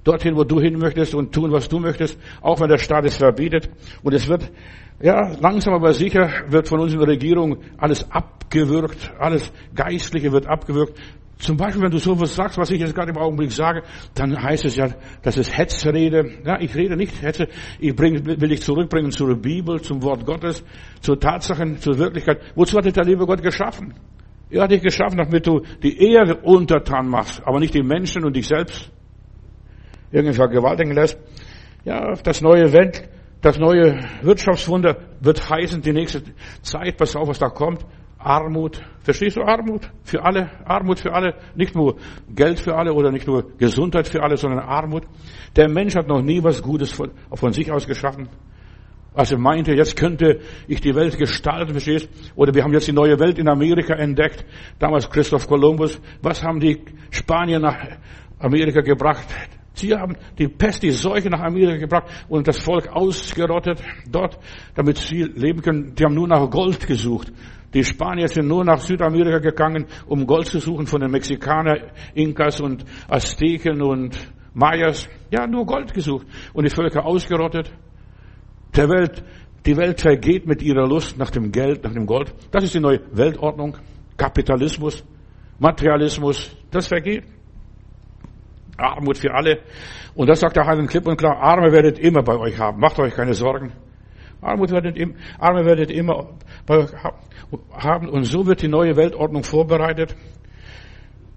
[0.04, 3.16] dorthin, wo du hin möchtest und tun, was du möchtest, auch wenn der Staat es
[3.16, 3.70] verbietet.
[4.02, 4.50] Und es wird
[5.00, 10.98] ja, langsam aber sicher wird von unserer Regierung alles abgewürgt, alles Geistliche wird abgewürgt.
[11.38, 13.82] Zum Beispiel, wenn du sowas sagst, was ich jetzt gerade im Augenblick sage,
[14.14, 14.88] dann heißt es ja,
[15.22, 16.38] das ist Hetzrede.
[16.46, 17.48] Ja, ich rede nicht Hetze.
[17.78, 20.64] Ich bring, will dich zurückbringen zur Bibel, zum Wort Gottes,
[21.00, 22.40] zur Tatsachen, zur Wirklichkeit.
[22.54, 23.92] Wozu hat dich der liebe Gott geschaffen?
[24.48, 28.34] Er hat dich geschaffen, damit du die Erde untertan machst, aber nicht die Menschen und
[28.34, 28.90] dich selbst
[30.10, 31.18] irgendwie vergewaltigen lässt.
[31.84, 33.08] Ja, das neue Welt,
[33.46, 36.20] das neue Wirtschaftswunder wird heißen, die nächste
[36.62, 37.86] Zeit, pass auf, was da kommt.
[38.18, 38.82] Armut.
[39.02, 39.88] Verstehst du Armut?
[40.02, 40.50] Für alle.
[40.64, 41.36] Armut für alle.
[41.54, 41.94] Nicht nur
[42.34, 45.04] Geld für alle oder nicht nur Gesundheit für alle, sondern Armut.
[45.54, 48.28] Der Mensch hat noch nie was Gutes von, von sich aus geschaffen.
[49.14, 52.08] Als er meinte, jetzt könnte ich die Welt gestalten, verstehst?
[52.34, 54.44] Oder wir haben jetzt die neue Welt in Amerika entdeckt.
[54.80, 56.00] Damals Christoph Kolumbus.
[56.20, 56.80] Was haben die
[57.12, 57.76] Spanier nach
[58.40, 59.28] Amerika gebracht?
[59.76, 64.38] Sie haben die Pest, die Seuche nach Amerika gebracht und das Volk ausgerottet dort,
[64.74, 65.94] damit sie leben können.
[65.94, 67.30] Die haben nur nach Gold gesucht.
[67.74, 72.58] Die Spanier sind nur nach Südamerika gegangen, um Gold zu suchen von den Mexikanern, Inkas
[72.62, 74.16] und Azteken und
[74.54, 75.10] Mayas.
[75.30, 77.70] Ja, nur Gold gesucht und die Völker ausgerottet.
[78.74, 79.22] Der Welt,
[79.66, 82.32] die Welt vergeht mit ihrer Lust nach dem Geld, nach dem Gold.
[82.50, 83.76] Das ist die neue Weltordnung.
[84.16, 85.04] Kapitalismus,
[85.58, 87.35] Materialismus, das vergeht.
[88.76, 89.60] Armut für alle.
[90.14, 92.80] Und das sagt der Heilige klipp und klar, Arme werdet immer bei euch haben.
[92.80, 93.72] Macht euch keine Sorgen.
[94.40, 94.96] Armut werdet,
[95.38, 96.34] Arme werdet immer
[96.66, 96.90] bei euch
[97.72, 98.08] haben.
[98.08, 100.14] Und so wird die neue Weltordnung vorbereitet.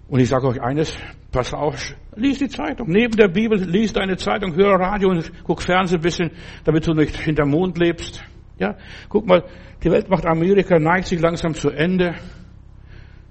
[0.07, 0.97] Und ich sage euch eines,
[1.31, 2.89] pass auf, lies die Zeitung.
[2.89, 6.31] Neben der Bibel, lies deine Zeitung, hör Radio und guck Fernsehen ein bisschen,
[6.63, 8.23] damit du nicht hinterm Mond lebst.
[8.57, 8.75] Ja,
[9.07, 9.43] guck mal,
[9.83, 12.15] die Welt macht Amerika, neigt sich langsam zu Ende.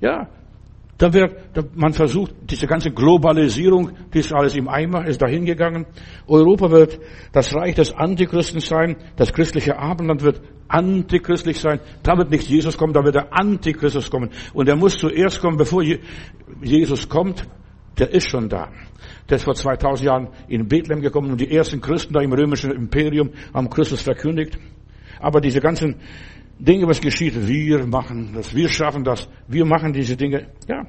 [0.01, 0.29] Ja,
[0.99, 5.87] da wird, da, man versucht, diese ganze Globalisierung, die ist alles im Eimer, ist dahingegangen.
[6.27, 6.99] Europa wird
[7.33, 11.79] das Reich des Antichristen sein, das christliche Abendland wird antichristlich sein.
[12.03, 14.31] Da wird nicht Jesus kommen, da wird der Antichristus kommen.
[14.53, 15.83] Und der muss zuerst kommen, bevor
[16.63, 17.47] Jesus kommt.
[17.99, 18.69] Der ist schon da.
[19.29, 22.71] Der ist vor 2000 Jahren in Bethlehem gekommen und die ersten Christen da im römischen
[22.71, 24.59] Imperium haben Christus verkündigt.
[25.21, 25.97] Aber diese ganzen
[26.59, 30.49] Dinge, was geschieht, wir machen das, wir schaffen das, wir machen diese Dinge.
[30.69, 30.87] Ja.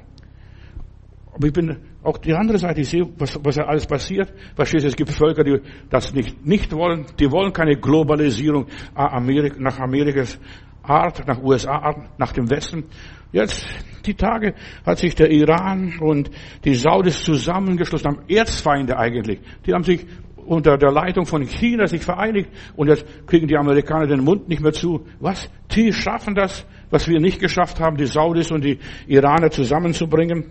[1.32, 4.32] Aber ich bin auch die andere Seite, ich sehe, was, was alles passiert.
[4.56, 9.56] Verstehst du, es gibt Völker, die das nicht, nicht wollen, die wollen keine Globalisierung Amerika,
[9.58, 10.38] nach Amerikas
[10.82, 12.84] Art, nach USA Art, nach dem Westen.
[13.32, 13.64] Jetzt,
[14.06, 14.54] die Tage
[14.84, 16.30] hat sich der Iran und
[16.64, 19.40] die Saudis zusammengeschlossen, haben Erzfeinde eigentlich.
[19.66, 20.04] Die haben sich
[20.50, 24.60] unter der Leitung von China sich vereinigt und jetzt kriegen die Amerikaner den Mund nicht
[24.60, 25.06] mehr zu.
[25.20, 25.48] Was?
[25.76, 30.46] Die schaffen das, was wir nicht geschafft haben, die Saudis und die Iraner zusammenzubringen.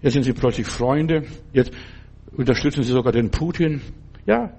[0.00, 1.24] Jetzt sind sie plötzlich Freunde.
[1.52, 1.72] Jetzt
[2.36, 3.80] unterstützen sie sogar den Putin.
[4.26, 4.52] Ja,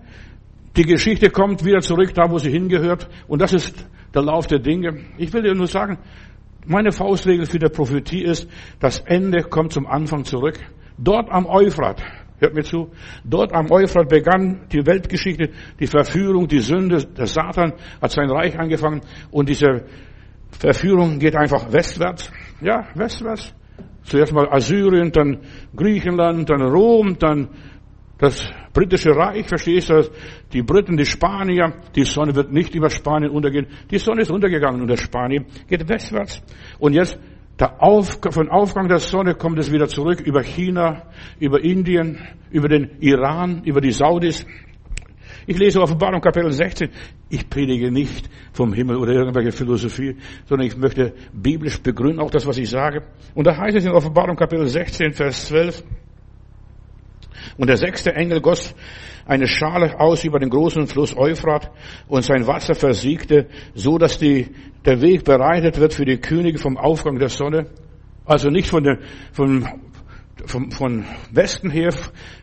[0.76, 3.08] die Geschichte kommt wieder zurück, da wo sie hingehört.
[3.30, 5.00] Und das ist der Lauf der Dinge.
[5.18, 5.98] Ich will dir nur sagen,
[6.66, 8.50] meine Faustregel für die Prophetie ist,
[8.82, 10.60] das Ende kommt zum Anfang zurück.
[10.98, 12.04] Dort am Euphrat,
[12.40, 12.92] Hört mir zu.
[13.24, 17.04] Dort am Euphrat begann die Weltgeschichte, die Verführung, die Sünde.
[17.18, 19.86] Der Satan hat sein Reich angefangen und diese
[20.52, 22.32] Verführung geht einfach westwärts.
[22.62, 23.54] Ja, westwärts.
[24.04, 25.40] Zuerst mal Assyrien, dann
[25.76, 27.50] Griechenland, dann Rom, dann
[28.18, 30.10] das britische Reich, verstehst du?
[30.54, 33.68] Die Briten, die Spanier, die Sonne wird nicht über Spanien untergehen.
[33.92, 36.42] Die Sonne ist untergegangen und der Spanien geht westwärts.
[36.80, 37.20] Und jetzt
[37.60, 41.04] Auf, von Aufgang der Sonne kommt es wieder zurück über China,
[41.40, 42.20] über Indien,
[42.52, 44.46] über den Iran, über die Saudis.
[45.48, 46.90] Ich lese Offenbarung Kapitel 16.
[47.30, 52.46] Ich predige nicht vom Himmel oder irgendwelche Philosophie, sondern ich möchte biblisch begründen auch das,
[52.46, 53.04] was ich sage.
[53.34, 55.84] Und da heißt es in Offenbarung Kapitel 16, Vers 12.
[57.58, 58.76] Und der sechste Engel goss
[59.28, 61.72] eine Schale aus über den großen Fluss Euphrat
[62.08, 64.48] und sein Wasser versiegte, so dass die,
[64.86, 67.68] der Weg bereitet wird für die Könige vom Aufgang der Sonne.
[68.26, 69.00] Also nicht von der,
[69.32, 69.68] von,
[70.46, 71.94] von, von Westen her,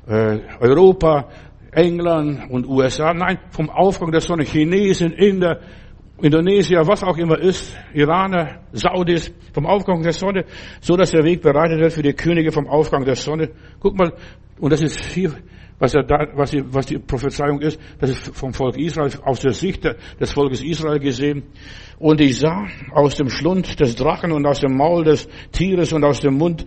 [0.06, 1.28] äh, Europa,
[1.72, 5.60] England und USA, nein, vom Aufgang der Sonne, Chinesen, Inder,
[6.24, 10.46] Indonesier, was auch immer ist, Iraner, Saudis, vom Aufgang der Sonne,
[10.80, 13.50] so dass der Weg bereitet wird für die Könige vom Aufgang der Sonne.
[13.78, 14.12] Guck mal,
[14.58, 15.34] und das ist hier
[15.78, 19.40] was, er da, was, die, was die Prophezeiung ist, das ist vom Volk Israel, aus
[19.40, 21.42] der Sicht des Volkes Israel gesehen.
[21.98, 26.04] Und ich sah aus dem Schlund des Drachen und aus dem Maul des Tieres und
[26.04, 26.64] aus dem Mund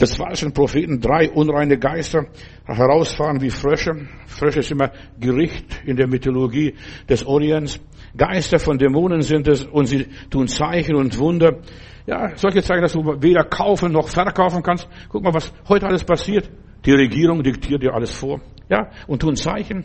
[0.00, 2.26] des falschen Propheten drei unreine Geister
[2.66, 4.08] herausfahren wie Frösche.
[4.26, 6.74] Frösche ist immer Gericht in der Mythologie
[7.08, 7.80] des Orients.
[8.16, 11.58] Geister von Dämonen sind es und sie tun Zeichen und Wunder.
[12.06, 14.88] Ja, solche Zeichen, dass du weder kaufen noch verkaufen kannst.
[15.08, 16.50] Guck mal, was heute alles passiert.
[16.84, 18.40] Die Regierung diktiert dir alles vor.
[18.68, 19.84] Ja, und tun Zeichen.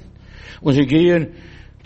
[0.61, 1.33] Und sie gehen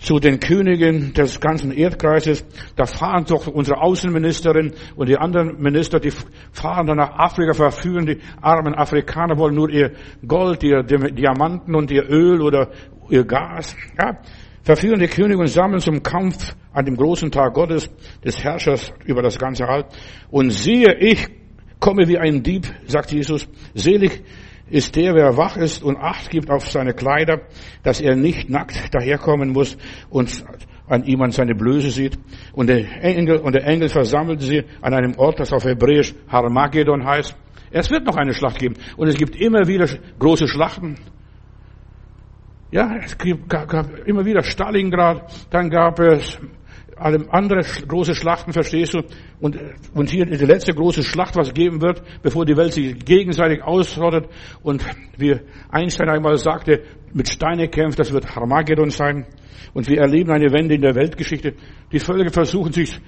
[0.00, 2.44] zu den Königen des ganzen Erdkreises.
[2.74, 6.12] Da fahren doch unsere Außenministerin und die anderen Minister, die
[6.52, 9.92] fahren dann nach Afrika, verführen die armen Afrikaner, wollen nur ihr
[10.26, 12.70] Gold, ihr Diamanten und ihr Öl oder
[13.10, 13.76] ihr Gas.
[14.00, 14.18] Ja,
[14.62, 17.90] verführen die Könige und sammeln zum Kampf an dem großen Tag Gottes,
[18.24, 19.86] des Herrschers über das ganze All.
[20.30, 21.28] Und siehe, ich
[21.78, 23.48] komme wie ein Dieb, sagt Jesus.
[23.74, 24.22] Selig
[24.68, 27.40] ist der, wer wach ist und Acht gibt auf seine Kleider,
[27.82, 29.76] dass er nicht nackt daherkommen muss
[30.10, 30.44] und
[30.86, 32.18] an ihm an seine Blöße sieht.
[32.52, 37.04] Und der Engel, und der Engel versammelt sie an einem Ort, das auf Hebräisch Harmagedon
[37.04, 37.36] heißt.
[37.70, 38.74] Es wird noch eine Schlacht geben.
[38.96, 40.96] Und es gibt immer wieder große Schlachten.
[42.72, 43.16] Ja, es
[43.48, 46.38] gab immer wieder Stalingrad, dann gab es
[47.00, 49.00] alle andere große Schlachten, verstehst du?
[49.40, 49.58] Und,
[49.94, 54.28] und hier die letzte große Schlacht, was geben wird, bevor die Welt sich gegenseitig ausrottet.
[54.62, 54.84] Und
[55.16, 59.26] wie Einstein einmal sagte, mit Steine kämpft, das wird Armageddon sein.
[59.72, 61.54] Und wir erleben eine Wende in der Weltgeschichte.
[61.90, 63.00] Die Völker versuchen sich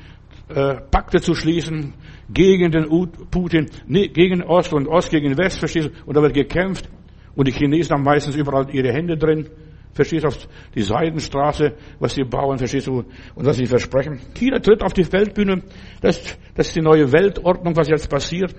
[0.48, 1.94] äh, Pakte zu schließen
[2.30, 2.88] gegen den
[3.30, 5.92] Putin, nee, gegen Ost und Ost gegen West, verstehst du?
[6.06, 6.88] Und da wird gekämpft.
[7.34, 9.48] Und die Chinesen haben meistens überall ihre Hände drin.
[9.94, 14.20] Verstehst du, auf die Seidenstraße, was sie bauen, verstehst du, und was sie versprechen.
[14.34, 15.62] China tritt auf die Weltbühne.
[16.00, 18.54] Das, das ist die neue Weltordnung, was jetzt passiert.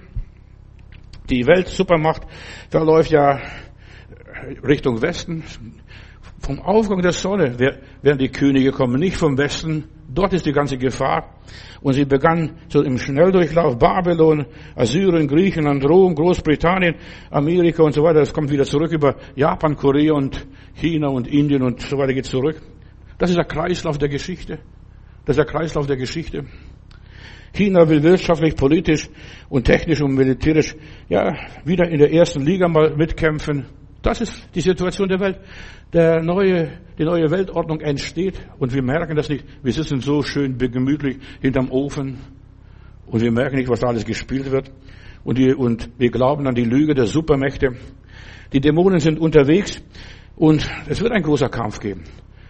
[1.30, 2.24] Die Weltsupermacht
[2.70, 3.42] verläuft ja
[4.64, 5.44] Richtung Westen.
[6.46, 9.86] Vom Aufgang der Sonne werden die Könige kommen, nicht vom Westen.
[10.14, 11.40] Dort ist die ganze Gefahr.
[11.80, 16.96] Und sie begann so im Schnelldurchlauf Babylon, Assyrien, Griechenland, Rom, Großbritannien,
[17.32, 18.20] Amerika und so weiter.
[18.20, 22.26] Es kommt wieder zurück über Japan, Korea und China und Indien und so weiter geht
[22.26, 22.62] zurück.
[23.18, 24.60] Das ist der Kreislauf der Geschichte.
[25.24, 26.44] Das ist der Kreislauf der Geschichte.
[27.54, 29.08] China will wirtschaftlich, politisch
[29.48, 30.76] und technisch und militärisch,
[31.08, 33.66] ja, wieder in der ersten Liga mal mitkämpfen.
[34.04, 35.40] Das ist die Situation der Welt.
[35.94, 39.46] Der neue, die neue Weltordnung entsteht und wir merken das nicht.
[39.64, 42.18] Wir sitzen so schön gemütlich hinterm Ofen
[43.08, 44.72] und wir merken nicht, was da alles gespielt wird.
[45.24, 47.78] Und, die, und wir glauben an die Lüge der Supermächte.
[48.52, 49.82] Die Dämonen sind unterwegs
[50.36, 52.04] und es wird ein großer Kampf geben.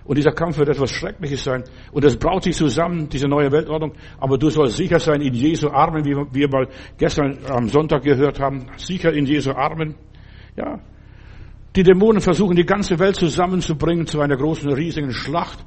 [0.05, 1.63] Und dieser Kampf wird etwas Schreckliches sein.
[1.91, 3.93] Und es braut sich zusammen, diese neue Weltordnung.
[4.19, 8.39] Aber du sollst sicher sein in Jesu Armen, wie wir mal gestern am Sonntag gehört
[8.39, 8.65] haben.
[8.75, 9.95] Sicher in Jesu Armen.
[10.57, 10.81] Ja.
[11.75, 15.65] Die Dämonen versuchen die ganze Welt zusammenzubringen zu einer großen, riesigen Schlacht.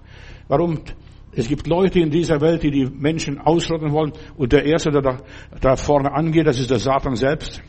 [0.48, 0.80] Warum?
[1.32, 4.12] Es gibt Leute in dieser Welt, die die Menschen ausrotten wollen.
[4.36, 5.18] Und der Erste, der da,
[5.60, 7.60] da vorne angeht, das ist der Satan selbst.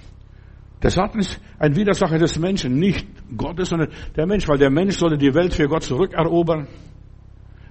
[0.84, 4.95] Der Satan ist ein Widersacher des Menschen, nicht Gottes, sondern der Mensch, weil der Mensch
[4.97, 6.67] sollte die Welt für Gott zurückerobern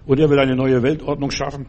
[0.07, 1.67] und er will eine neue Weltordnung schaffen.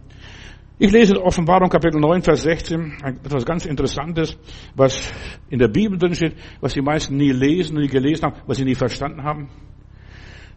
[0.80, 4.38] Ich lese Offenbarung Kapitel 9, Vers 16, etwas ganz Interessantes,
[4.76, 5.12] was
[5.50, 8.64] in der Bibel drin steht, was die meisten nie lesen, nie gelesen haben, was sie
[8.64, 9.50] nie verstanden haben.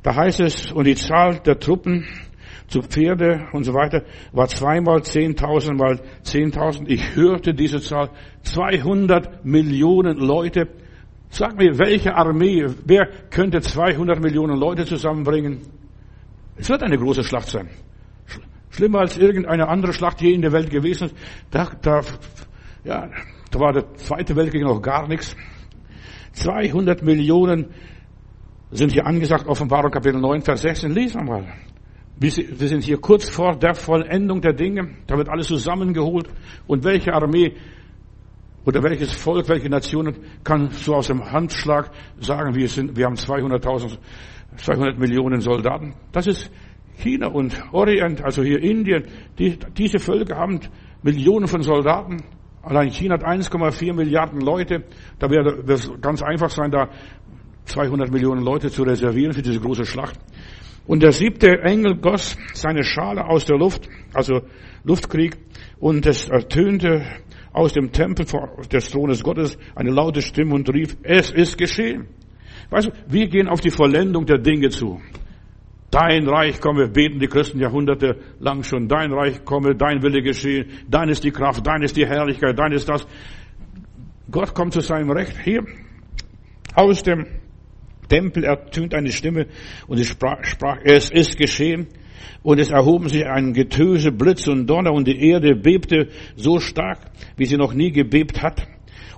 [0.02, 2.06] Da heißt es, und die Zahl der Truppen
[2.66, 6.90] zu Pferde und so weiter, war zweimal zehntausend mal zehntausend.
[6.90, 8.10] Ich hörte diese Zahl.
[8.42, 10.68] 200 Millionen Leute.
[11.30, 15.62] Sag mir, welche Armee, wer könnte 200 Millionen Leute zusammenbringen?
[16.56, 17.70] Es wird eine große Schlacht sein.
[18.70, 21.10] Schlimmer als irgendeine andere Schlacht je in der Welt gewesen.
[21.50, 22.00] Da, da,
[22.84, 23.10] ja,
[23.50, 25.36] da war der Zweite Weltkrieg noch gar nichts.
[26.32, 27.74] 200 Millionen
[28.70, 30.92] sind hier angesagt, Offenbarung Kapitel 9, Vers 16.
[30.92, 31.52] Lesen wir mal.
[32.16, 34.96] Wir sind hier kurz vor der Vollendung der Dinge.
[35.06, 36.28] Da wird alles zusammengeholt.
[36.66, 37.56] Und welche Armee
[38.66, 43.14] oder welches Volk, welche Nationen kann so aus dem Handschlag sagen, wir, sind, wir haben
[43.14, 43.96] 200.000,
[44.56, 45.94] 200 Millionen Soldaten?
[46.12, 46.50] Das ist
[47.00, 49.04] China und Orient, also hier Indien.
[49.38, 50.60] Die, diese Völker haben
[51.02, 52.22] Millionen von Soldaten.
[52.62, 54.84] Allein China hat 1,4 Milliarden Leute.
[55.18, 56.90] Da wäre es ganz einfach sein, da
[57.64, 60.18] 200 Millionen Leute zu reservieren für diese große Schlacht.
[60.86, 64.40] Und der siebte Engel goss seine Schale aus der Luft, also
[64.82, 65.36] Luftkrieg,
[65.78, 67.04] und es ertönte
[67.52, 68.26] aus dem Tempel
[68.72, 72.08] des Thrones Gottes eine laute Stimme und rief, es ist geschehen.
[72.70, 75.00] Weißt du, wir gehen auf die Vollendung der Dinge zu.
[75.90, 78.86] Dein Reich komme, beten die Christen Jahrhunderte lang schon.
[78.88, 80.66] Dein Reich komme, dein Wille geschehe.
[80.88, 83.06] Dein ist die Kraft, dein ist die Herrlichkeit, dein ist das.
[84.30, 85.64] Gott kommt zu seinem Recht hier
[86.74, 87.26] aus dem
[88.08, 89.46] Tempel ertönt eine Stimme
[89.86, 91.88] und sie sprach, sprach, es ist geschehen.
[92.42, 96.98] Und es erhoben sich ein Getöse, Blitz und Donner und die Erde bebte so stark,
[97.36, 98.66] wie sie noch nie gebebt hat.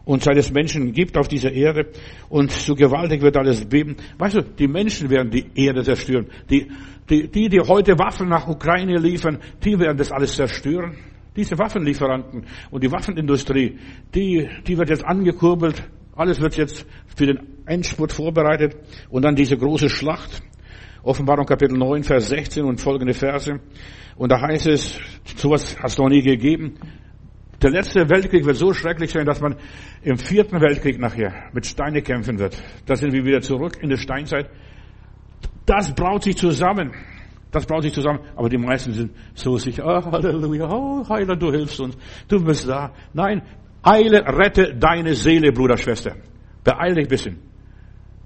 [0.05, 1.87] Und seit es Menschen gibt auf dieser Erde
[2.29, 3.97] und so gewaltig wird alles beben.
[4.19, 6.27] Weißt du, die Menschen werden die Erde zerstören.
[6.51, 6.69] Die,
[7.09, 10.97] die, die, die heute Waffen nach Ukraine liefern, die werden das alles zerstören.
[11.37, 13.79] Diese Waffenlieferanten und die Waffenindustrie,
[14.15, 15.83] die, die wird jetzt angekurbelt
[16.15, 16.87] alles wird jetzt
[17.17, 18.77] für den Endspurt vorbereitet
[19.09, 20.43] und dann diese große Schlacht.
[21.03, 23.59] Offenbarung Kapitel 9, Vers 16 und folgende Verse.
[24.17, 25.01] Und da heißt es,
[25.37, 26.75] sowas hast du noch nie gegeben.
[27.63, 29.55] Der letzte Weltkrieg wird so schrecklich sein, dass man
[30.03, 32.61] im vierten Weltkrieg nachher mit Steine kämpfen wird.
[32.87, 34.51] Da sind wir wieder zurück in der Steinzeit.
[35.65, 36.93] Das braut sich zusammen.
[37.53, 38.21] Das braut sich zusammen.
[38.35, 41.97] Aber die meisten sind so sicher, oh, Halleluja, oh, Heiler, du hilfst uns.
[42.27, 42.93] Du bist da.
[43.13, 43.43] Nein,
[43.83, 46.17] Eile, rette deine Seele, Bruder, Schwester.
[46.65, 47.39] Beeil dich ein bisschen.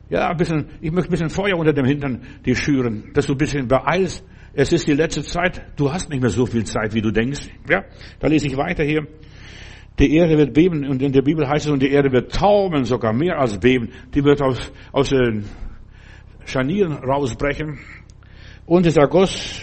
[0.09, 3.33] Ja, ein bisschen, ich möchte ein bisschen Feuer unter dem Hintern dir schüren, dass du
[3.33, 4.25] ein bisschen beeilst.
[4.59, 5.61] Es ist die letzte Zeit.
[5.77, 7.51] Du hast nicht mehr so viel Zeit, wie du denkst.
[7.69, 7.85] Ja,
[8.19, 9.07] da lese ich weiter hier.
[9.99, 12.85] Die Erde wird beben und in der Bibel heißt es, und die Erde wird taumeln,
[12.85, 13.91] sogar mehr als beben.
[14.15, 15.45] Die wird aus, aus den
[16.47, 17.79] Scharnieren rausbrechen.
[18.65, 19.61] Und es ergoss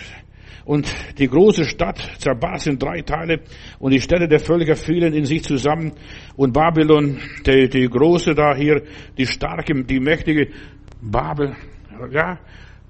[0.64, 3.42] und die große Stadt zerbarst in drei Teile
[3.80, 5.94] und die Städte der Völker fielen in sich zusammen
[6.36, 8.84] und Babylon, die, die große da hier,
[9.18, 10.50] die starke, die mächtige
[11.02, 11.56] Babel,
[12.12, 12.40] ja,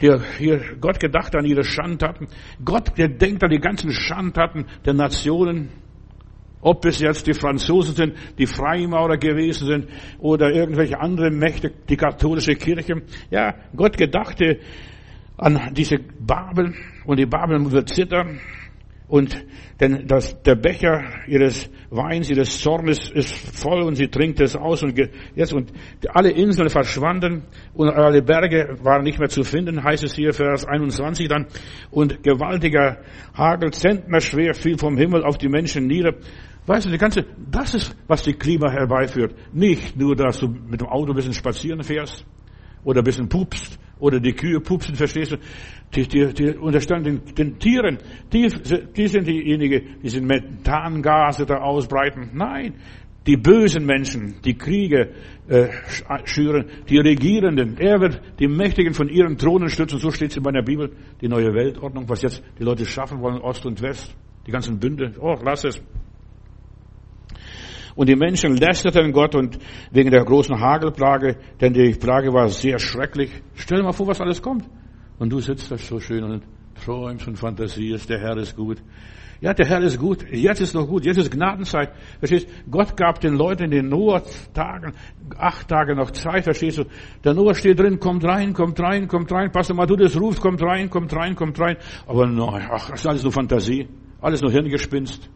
[0.03, 2.27] der hier Gott gedacht an ihre Schandtaten.
[2.63, 5.69] Gott gedenkt an die ganzen Schandtaten der Nationen.
[6.59, 9.87] Ob es jetzt die Franzosen sind, die Freimaurer gewesen sind
[10.19, 13.01] oder irgendwelche andere Mächte, die katholische Kirche.
[13.31, 14.59] Ja, Gott gedachte
[15.37, 16.73] an diese Babel
[17.05, 18.39] und die Babel wird zittern
[19.13, 19.45] und
[19.79, 24.81] denn das, der Becher ihres Weins, ihres Zornes ist voll und sie trinkt es aus
[24.81, 24.99] und
[25.35, 25.71] jetzt und
[26.09, 27.43] alle Inseln verschwanden
[27.75, 31.45] und alle Berge waren nicht mehr zu finden, heißt es hier Vers 21 dann
[31.91, 33.03] und gewaltiger
[33.35, 36.15] Hagel, Zentner schwer fiel vom Himmel auf die Menschen nieder.
[36.65, 39.35] Weißt du, die ganze, das ist, was die Klima herbeiführt.
[39.53, 42.25] Nicht nur, dass du mit dem Auto ein bisschen spazieren fährst
[42.83, 45.37] oder ein bisschen pupst Oder die Kühe pupsen, verstehst du?
[45.95, 47.99] Die, die, die unterstanden den, den Tieren,
[48.33, 48.49] die,
[48.97, 52.31] die sind diejenigen, die sind Methangase da ausbreiten.
[52.33, 52.73] Nein,
[53.25, 55.13] die bösen Menschen, die Kriege
[55.47, 55.69] äh,
[56.25, 57.77] schüren, die Regierenden.
[57.77, 59.99] Er wird die Mächtigen von ihren Thronen stürzen.
[59.99, 60.91] So steht es in meiner Bibel.
[61.21, 64.13] Die neue Weltordnung, was jetzt die Leute schaffen wollen, Ost und West.
[64.45, 65.13] Die ganzen Bünde.
[65.17, 65.81] Oh, lass es.
[67.95, 69.59] Und die Menschen lästerten Gott und
[69.91, 73.31] wegen der großen Hagelplage, denn die Plage war sehr schrecklich.
[73.55, 74.65] Stell dir mal vor, was alles kommt.
[75.19, 76.43] Und du sitzt da so schön und
[76.83, 78.81] träumst und fantasierst, der Herr ist gut.
[79.43, 80.25] Ja, der Herr ist gut.
[80.31, 81.03] Jetzt ist noch gut.
[81.05, 81.91] Jetzt ist Gnadenzeit.
[82.19, 82.47] Verstehst?
[82.71, 84.93] Gott gab den Leuten in den Noah-Tagen
[85.37, 86.45] acht Tage noch Zeit.
[86.45, 86.85] Verstehst du?
[87.25, 89.51] Der Noah steht drin, kommt rein, kommt rein, kommt rein.
[89.51, 91.75] Pass mal, du das rufst, kommt rein, kommt rein, kommt rein.
[92.07, 93.89] Aber nein, ach, das ist alles nur Fantasie.
[94.21, 95.29] Alles nur Hirngespinst.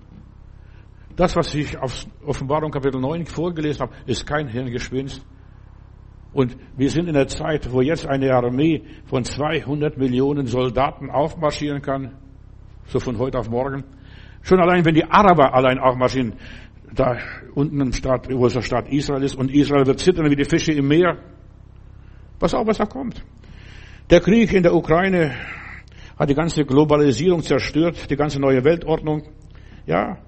[1.17, 5.25] Das, was ich auf Offenbarung Kapitel 9 vorgelesen habe, ist kein Hirngespinst.
[6.31, 11.81] Und wir sind in der Zeit, wo jetzt eine Armee von 200 Millionen Soldaten aufmarschieren
[11.81, 12.11] kann,
[12.85, 13.83] so von heute auf morgen.
[14.43, 16.33] Schon allein, wenn die Araber allein aufmarschieren,
[16.93, 17.17] da
[17.55, 20.45] unten im Staat, wo es der Staat Israel ist, und Israel wird zittern wie die
[20.45, 21.17] Fische im Meer.
[22.37, 23.25] Pass auf, was da kommt.
[24.11, 25.33] Der Krieg in der Ukraine
[26.15, 29.23] hat die ganze Globalisierung zerstört, die ganze neue Weltordnung.
[29.87, 30.19] Ja,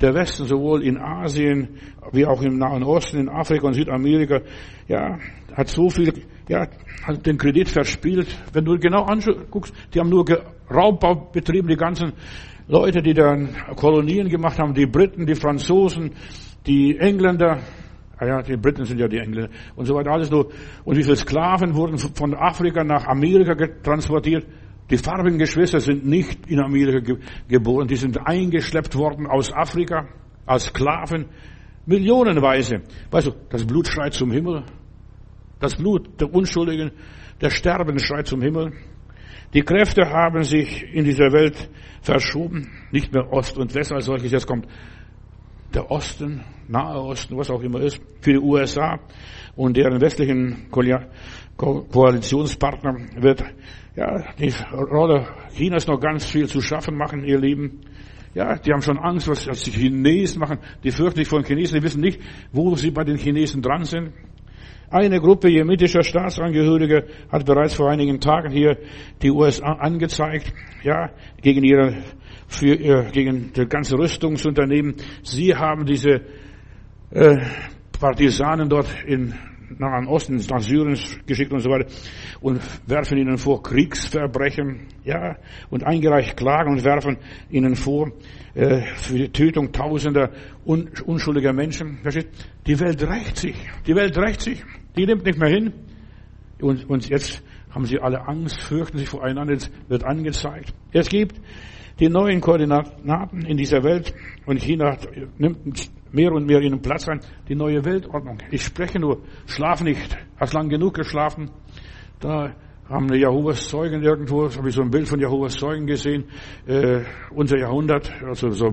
[0.00, 1.68] der Westen sowohl in Asien
[2.12, 4.40] wie auch im Nahen Osten, in Afrika und Südamerika,
[4.88, 5.18] ja,
[5.54, 6.12] hat so viel,
[6.48, 6.66] ja,
[7.06, 8.28] hat den Kredit verspielt.
[8.52, 10.24] Wenn du genau anguckst, die haben nur
[10.70, 12.12] Raubbau betrieben, die ganzen
[12.66, 16.12] Leute, die dann Kolonien gemacht haben, die Briten, die Franzosen,
[16.66, 17.58] die Engländer,
[18.16, 20.50] ah ja, die Briten sind ja die Engländer und so weiter, alles nur.
[20.84, 24.46] Und wie viele Sklaven wurden von Afrika nach Amerika transportiert?
[24.90, 27.16] Die farbigen Geschwister sind nicht in Amerika ge
[27.48, 30.08] geboren, die sind eingeschleppt worden aus Afrika
[30.46, 31.26] als Sklaven,
[31.86, 32.82] millionenweise.
[33.10, 34.64] Weißt du, das Blut schreit zum Himmel.
[35.60, 36.90] Das Blut der Unschuldigen,
[37.40, 38.72] der Sterbenden schreit zum Himmel.
[39.54, 41.70] Die Kräfte haben sich in dieser Welt
[42.02, 44.32] verschoben, nicht mehr Ost und West als solches.
[44.32, 44.66] Jetzt kommt
[45.74, 49.00] der Osten, Nahe Osten, was auch immer ist, für die USA
[49.56, 53.44] und deren westlichen Koalitionspartner wird
[54.00, 57.80] ja, die Rolle Chinas noch ganz viel zu schaffen machen, ihr Lieben.
[58.32, 60.58] Ja, die haben schon Angst, was, die Chinesen machen.
[60.82, 61.78] Die fürchten sich von Chinesen.
[61.78, 62.18] Die wissen nicht,
[62.50, 64.12] wo sie bei den Chinesen dran sind.
[64.88, 68.78] Eine Gruppe jemitischer Staatsangehörige hat bereits vor einigen Tagen hier
[69.20, 70.50] die USA angezeigt,
[70.82, 71.10] ja,
[71.42, 72.02] gegen ihre,
[72.48, 74.94] für, äh, gegen das ganze Rüstungsunternehmen.
[75.22, 76.22] Sie haben diese
[77.10, 77.36] äh,
[78.00, 79.34] Partisanen dort in
[79.78, 81.86] Nahen Osten, nach Syrien geschickt und so weiter
[82.40, 85.36] und werfen ihnen vor Kriegsverbrechen, ja,
[85.70, 87.18] und eingereicht Klagen und werfen
[87.50, 88.12] ihnen vor
[88.54, 90.30] äh, für die Tötung tausender
[90.64, 91.98] un unschuldiger Menschen.
[92.66, 93.56] Die Welt rächt sich,
[93.86, 94.62] die Welt rächt sich,
[94.96, 95.72] die nimmt nicht mehr hin.
[96.60, 100.74] Und, und jetzt haben sie alle Angst, fürchten sich voreinander, es wird angezeigt.
[100.92, 101.40] Es gibt
[102.00, 104.14] die neuen Koordinaten in dieser Welt
[104.46, 104.96] und China
[105.38, 107.20] nimmt mehr und mehr ihren Platz ein.
[107.48, 108.38] Die neue Weltordnung.
[108.50, 110.16] Ich spreche nur, schlaf nicht.
[110.38, 111.50] Hast lang genug geschlafen.
[112.20, 112.54] Da
[112.90, 116.24] haben eine Jehovas Zeugen irgendwo, habe ich so ein Bild von Jehovas Zeugen gesehen,
[116.66, 118.72] äh, unser Jahrhundert, also so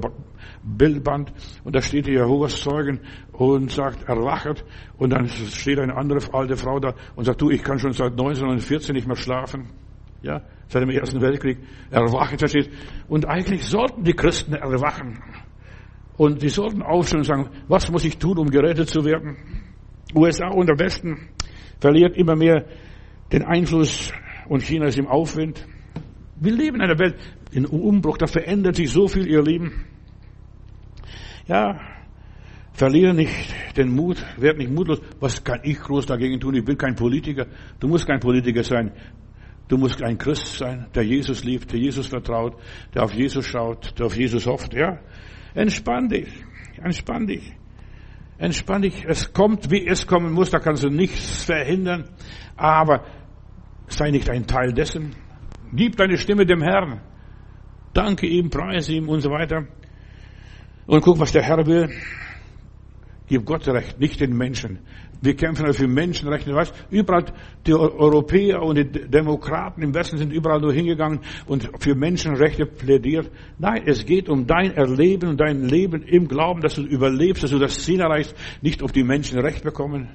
[0.64, 1.32] Bildband,
[1.64, 3.00] und da steht die Jehovas Zeugen
[3.32, 4.66] und sagt, erwachet,
[4.98, 8.14] und dann steht eine andere alte Frau da und sagt, du, ich kann schon seit
[8.14, 9.70] 1914 nicht mehr schlafen,
[10.24, 11.60] ja, seit dem Ersten Weltkrieg,
[11.92, 12.72] erwachen, versteht,
[13.08, 15.22] und eigentlich sollten die Christen erwachen,
[16.18, 19.38] und die sollten aufstehen und sagen, was muss ich tun, um gerettet zu werden?
[20.16, 21.30] USA und der Westen
[21.80, 22.66] verliert immer mehr
[23.32, 24.12] den Einfluss
[24.48, 25.66] und China ist im Aufwind.
[26.40, 27.16] Wir leben in einer Welt
[27.52, 29.86] in Umbruch, da verändert sich so viel, ihr Lieben.
[31.48, 31.80] Ja,
[32.74, 35.02] verliere nicht den Mut, werd nicht mutlos.
[35.20, 36.56] Was kann ich groß dagegen tun?
[36.56, 37.48] Ich bin kein Politiker.
[37.80, 38.92] Du musst kein Politiker sein.
[39.68, 42.56] Du musst ein Christ sein, der Jesus liebt, der Jesus vertraut,
[42.94, 44.74] der auf Jesus schaut, der auf Jesus hofft.
[44.74, 45.00] Ja,
[45.58, 46.30] entspann dich,
[46.82, 47.54] entspann dich.
[48.38, 49.04] Entspann dich.
[49.06, 50.52] Es kommt, wie es kommen muss.
[50.52, 52.10] Da kannst du nichts verhindern.
[52.56, 53.04] Aber
[53.88, 55.16] sei nicht ein Teil dessen.
[55.74, 57.02] Gib deine Stimme dem Herrn.
[57.94, 59.68] Danke ihm, preise ihm und so weiter.
[60.86, 61.90] Und guck, was der Herr will.
[63.28, 64.80] Gib Gott Recht, nicht den Menschen.
[65.22, 66.54] Wir kämpfen für Menschenrechte.
[66.54, 67.26] Weißt, überall
[67.66, 73.32] die Europäer und die Demokraten im Westen sind überall nur hingegangen und für Menschenrechte plädiert.
[73.58, 77.52] Nein, es geht um dein Erleben und dein Leben im Glauben, dass du überlebst, dass
[77.52, 80.10] du das Ziel erreichst, nicht auf die Menschen Recht bekommen.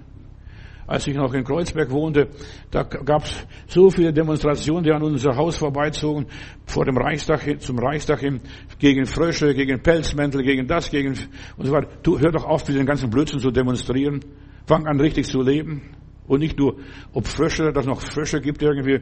[0.86, 2.28] Als ich noch in Kreuzberg wohnte,
[2.70, 6.26] da gab es so viele Demonstrationen, die an unser Haus vorbeizogen,
[6.66, 8.40] vor dem Reichstag, zum Reichstag hin,
[8.78, 11.16] gegen Frösche, gegen Pelzmäntel, gegen das, gegen,
[11.56, 11.88] und so weiter.
[12.02, 14.20] Du, hör doch auf, für den ganzen Blödsinn zu demonstrieren.
[14.66, 15.82] Fang an, richtig zu leben.
[16.26, 16.76] Und nicht nur,
[17.12, 19.00] ob Frösche, dass noch Frösche gibt irgendwie.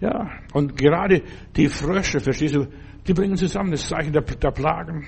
[0.00, 1.22] Ja, und gerade
[1.56, 2.68] die Frösche, verstehst du,
[3.06, 5.06] die bringen zusammen das Zeichen der, der Plagen.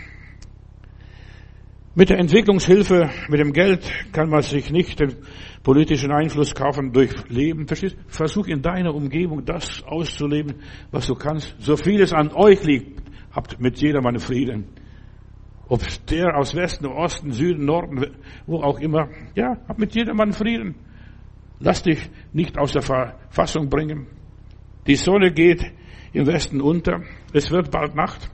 [1.95, 5.17] Mit der Entwicklungshilfe, mit dem Geld kann man sich nicht den
[5.63, 7.67] politischen Einfluss kaufen durch Leben.
[7.67, 7.97] Verstehst?
[8.07, 10.57] Versuch in deiner Umgebung das auszuleben,
[10.91, 11.55] was du kannst.
[11.59, 13.01] So viel es an euch liegt,
[13.33, 14.67] habt mit jedermann Frieden.
[15.69, 18.15] Ob der aus Westen, Osten, Süden, Norden,
[18.47, 19.09] wo auch immer.
[19.35, 20.77] Ja, hab mit jedermann Frieden.
[21.59, 24.07] Lass dich nicht aus der Verfassung bringen.
[24.87, 25.65] Die Sonne geht
[26.13, 27.03] im Westen unter.
[27.33, 28.31] Es wird bald Nacht.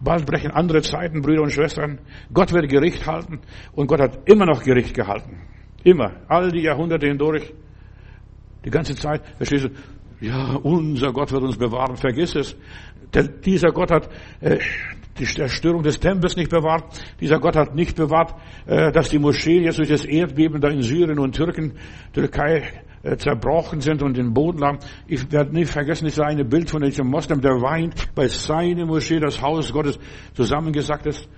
[0.00, 1.98] Bald brechen andere Zeiten, Brüder und Schwestern.
[2.32, 3.40] Gott wird Gericht halten.
[3.72, 5.42] Und Gott hat immer noch Gericht gehalten.
[5.84, 6.12] Immer.
[6.28, 7.52] All die Jahrhunderte hindurch.
[8.64, 9.22] Die ganze Zeit.
[9.36, 9.70] Verstehst du?
[10.20, 11.96] Ja, unser Gott wird uns bewahren.
[11.96, 12.56] Vergiss es.
[13.12, 14.08] Der, dieser Gott hat
[14.40, 14.58] äh,
[15.20, 16.84] die Zerstörung des Tempels nicht bewahrt.
[17.20, 18.34] Dieser Gott hat nicht bewahrt,
[18.66, 21.74] äh, dass die Moscheen jetzt durch das Erdbeben da in Syrien und Türken,
[22.12, 24.78] Türkei äh, zerbrochen sind und den Boden lagen.
[25.06, 29.20] Ich werde nicht vergessen, das eine Bild von diesem Moslem, der weint, weil seine Moschee,
[29.20, 29.98] das Haus Gottes,
[30.34, 31.28] zusammengesackt ist.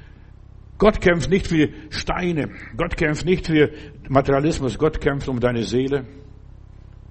[0.78, 2.51] Gott kämpft nicht für Steine.
[2.76, 3.70] Gott kämpft nicht für
[4.09, 4.78] Materialismus.
[4.78, 6.05] Gott kämpft um deine Seele.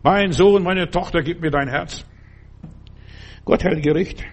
[0.04, 2.06] Mein Sohn, meine Tochter, gib mir dein Herz.
[3.46, 4.24] Gott hält Gericht.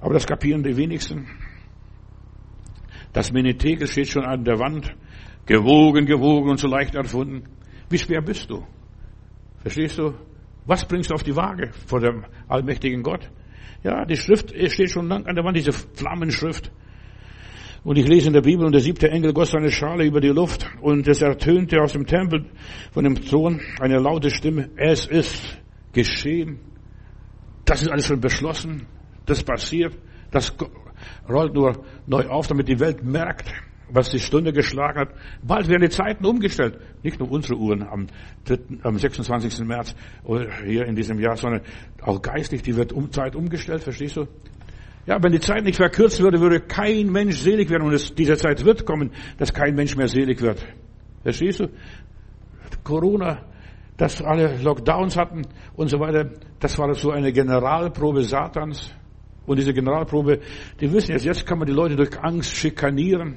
[0.00, 1.26] Aber das kapieren die wenigsten.
[3.14, 4.94] Das Menetekel steht schon an der Wand.
[5.46, 7.44] Gewogen, gewogen und so leicht erfunden.
[7.88, 8.64] Wie schwer bist du?
[9.62, 10.14] Verstehst du?
[10.66, 13.30] Was bringst du auf die Waage vor dem allmächtigen Gott?
[13.82, 16.72] Ja, die Schrift steht schon lang an der Wand, diese Flammenschrift.
[17.84, 20.28] Und ich lese in der Bibel, und der siebte Engel goss seine Schale über die
[20.28, 22.46] Luft, und es ertönte aus dem Tempel
[22.92, 25.58] von dem Thron eine laute Stimme, es ist
[25.92, 26.58] geschehen.
[27.66, 28.86] Das ist alles schon beschlossen.
[29.26, 29.96] Das passiert.
[30.30, 30.54] Das
[31.28, 33.52] rollt nur neu auf, damit die Welt merkt,
[33.90, 35.08] was die Stunde geschlagen hat.
[35.42, 36.78] Bald werden die Zeiten umgestellt.
[37.02, 38.06] Nicht nur unsere Uhren am,
[38.44, 39.60] 3., am 26.
[39.60, 39.94] März
[40.24, 41.62] oder hier in diesem Jahr, sondern
[42.02, 44.26] auch geistlich, die wird um Zeit umgestellt, verstehst du?
[45.06, 47.82] Ja, wenn die Zeit nicht verkürzt würde, würde kein Mensch selig werden.
[47.82, 50.64] Und es, diese Zeit wird kommen, dass kein Mensch mehr selig wird.
[51.22, 51.68] Verstehst du?
[52.82, 53.42] Corona,
[53.96, 55.42] dass alle Lockdowns hatten
[55.76, 58.94] und so weiter, das war so eine Generalprobe Satans.
[59.46, 60.40] Und diese Generalprobe,
[60.80, 63.34] die wissen jetzt, jetzt kann man die Leute durch Angst schikanieren.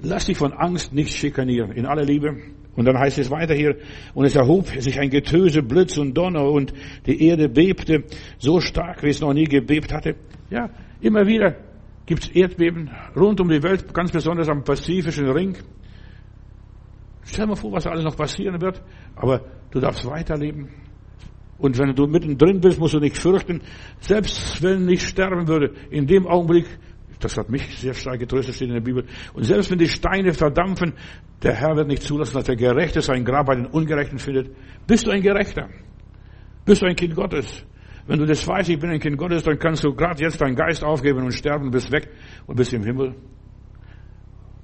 [0.00, 2.36] Lass dich von Angst nicht schikanieren, in aller Liebe.
[2.76, 3.76] Und dann heißt es weiter hier,
[4.14, 6.74] und es erhob sich ein Getöse, Blitz und Donner und
[7.06, 8.04] die Erde bebte
[8.38, 10.14] so stark, wie es noch nie gebebt hatte.
[10.50, 10.68] Ja,
[11.00, 11.56] immer wieder
[12.04, 15.56] gibt's Erdbeben rund um die Welt, ganz besonders am Pazifischen Ring.
[17.24, 18.80] Stell dir mal vor, was alles noch passieren wird,
[19.16, 20.68] aber du darfst weiterleben.
[21.58, 23.62] Und wenn du mittendrin bist, musst du nicht fürchten,
[24.00, 26.66] selbst wenn ich sterben würde, in dem Augenblick
[27.20, 29.04] das hat mich sehr stark getröstet, steht in der Bibel.
[29.34, 30.94] Und selbst wenn die Steine verdampfen,
[31.42, 34.54] der Herr wird nicht zulassen, dass der Gerechte sein Grab bei den Ungerechten findet.
[34.86, 35.68] Bist du ein Gerechter?
[36.64, 37.64] Bist du ein Kind Gottes?
[38.06, 40.54] Wenn du das weißt, ich bin ein Kind Gottes, dann kannst du gerade jetzt deinen
[40.54, 42.08] Geist aufgeben und sterben, bist weg
[42.46, 43.14] und bist im Himmel.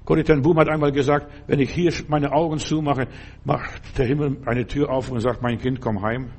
[0.05, 3.07] Corrie ten Boom hat einmal gesagt, wenn ich hier meine Augen zumache,
[3.45, 6.31] macht der Himmel eine Tür auf und sagt, mein Kind, komm heim.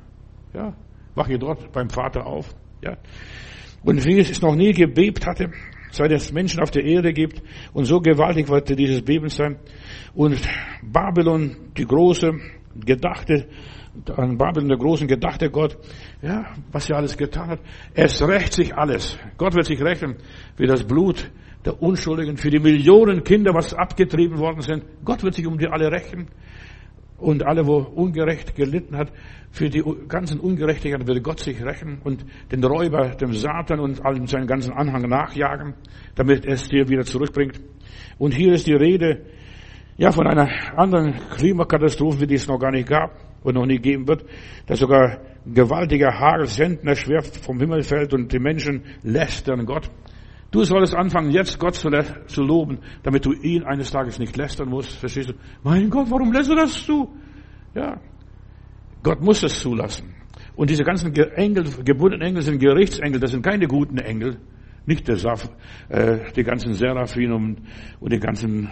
[0.54, 0.74] Ja,
[1.14, 2.54] mach hier dort beim Vater auf.
[2.82, 2.96] Ja.
[3.82, 5.50] Und wie es noch nie gebebt hatte,
[5.90, 7.42] seit es Menschen auf der Erde gibt.
[7.72, 9.58] Und so gewaltig wird dieses Beben sein.
[10.14, 10.40] Und
[10.82, 12.32] Babylon, die große,
[12.84, 13.48] gedachte,
[14.16, 15.76] an Babylon der großen gedachte Gott,
[16.20, 17.60] ja, was er alles getan hat.
[17.94, 19.18] Es rächt sich alles.
[19.36, 20.16] Gott wird sich rächen
[20.56, 21.30] für das Blut
[21.64, 24.84] der Unschuldigen, für die Millionen Kinder, was abgetrieben worden sind.
[25.04, 26.28] Gott wird sich um die alle rächen.
[27.18, 29.12] Und alle, wo ungerecht gelitten hat,
[29.50, 34.26] für die ganzen Ungerechtigkeiten würde Gott sich rächen und den Räuber, dem Satan und allem
[34.26, 35.74] seinen ganzen Anhang nachjagen,
[36.16, 37.60] damit es dir wieder zurückbringt.
[38.18, 39.22] Und hier ist die Rede,
[39.96, 43.12] ja, von einer anderen Klimakatastrophe, wie die es noch gar nicht gab
[43.44, 44.24] und noch nie geben wird,
[44.66, 49.88] dass sogar gewaltiger Hagel, Sentner schwer vom Himmel fällt und die Menschen lästern Gott.
[50.54, 51.90] Du solltest anfangen, jetzt Gott zu,
[52.26, 54.92] zu, loben, damit du ihn eines Tages nicht lästern musst.
[55.00, 55.34] Verstehst du?
[55.64, 57.12] Mein Gott, warum lässt du das zu?
[57.74, 58.00] Ja.
[59.02, 60.14] Gott muss es zulassen.
[60.54, 64.36] Und diese ganzen Engel, gebundenen Engel sind Gerichtsengel, das sind keine guten Engel.
[64.86, 65.50] Nicht der Saf,
[65.88, 67.56] äh, die ganzen Seraphim und,
[67.98, 68.70] und die ganzen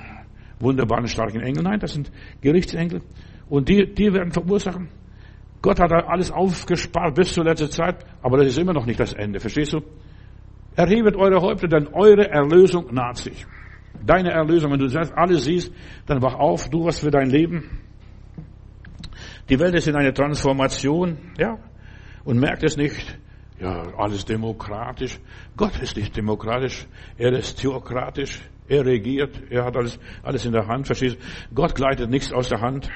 [0.61, 1.65] wunderbaren, starken Engel.
[1.65, 3.03] Nein, das sind Gerichtsengel.
[3.49, 4.89] Und die, die werden verursachen.
[5.61, 9.15] Gott hat alles aufgespart bis zur letzten Zeit, aber das ist immer noch nicht das
[9.15, 9.41] Ende.
[9.41, 9.81] Verstehst du?
[10.77, 13.47] Erhebet eure Häupter, denn eure Erlösung naht sich.
[14.05, 15.73] Deine Erlösung, wenn du das alles siehst,
[16.07, 17.81] dann wach auf, du was für dein Leben.
[19.49, 21.59] Die Welt ist in einer Transformation, ja,
[22.25, 23.19] und merkt es nicht.
[23.61, 25.21] Ja, alles demokratisch.
[25.57, 26.87] Gott ist nicht demokratisch.
[27.17, 28.41] Er ist theokratisch.
[28.67, 29.41] Er regiert.
[29.51, 30.87] Er hat alles, alles in der Hand.
[30.87, 31.17] Verstehst?
[31.55, 32.89] Gott gleitet nichts aus der Hand.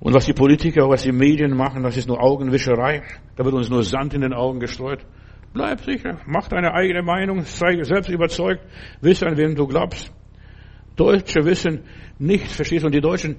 [0.00, 3.02] Und was die Politiker, was die Medien machen, das ist nur Augenwischerei.
[3.36, 5.06] Da wird uns nur Sand in den Augen gestreut.
[5.52, 8.60] Bleib sicher, mach deine eigene Meinung, sei selbst überzeugt,
[9.00, 10.12] wisse an wen du glaubst.
[10.96, 11.84] Deutsche wissen
[12.18, 13.36] nicht, verstehst du, und die Deutschen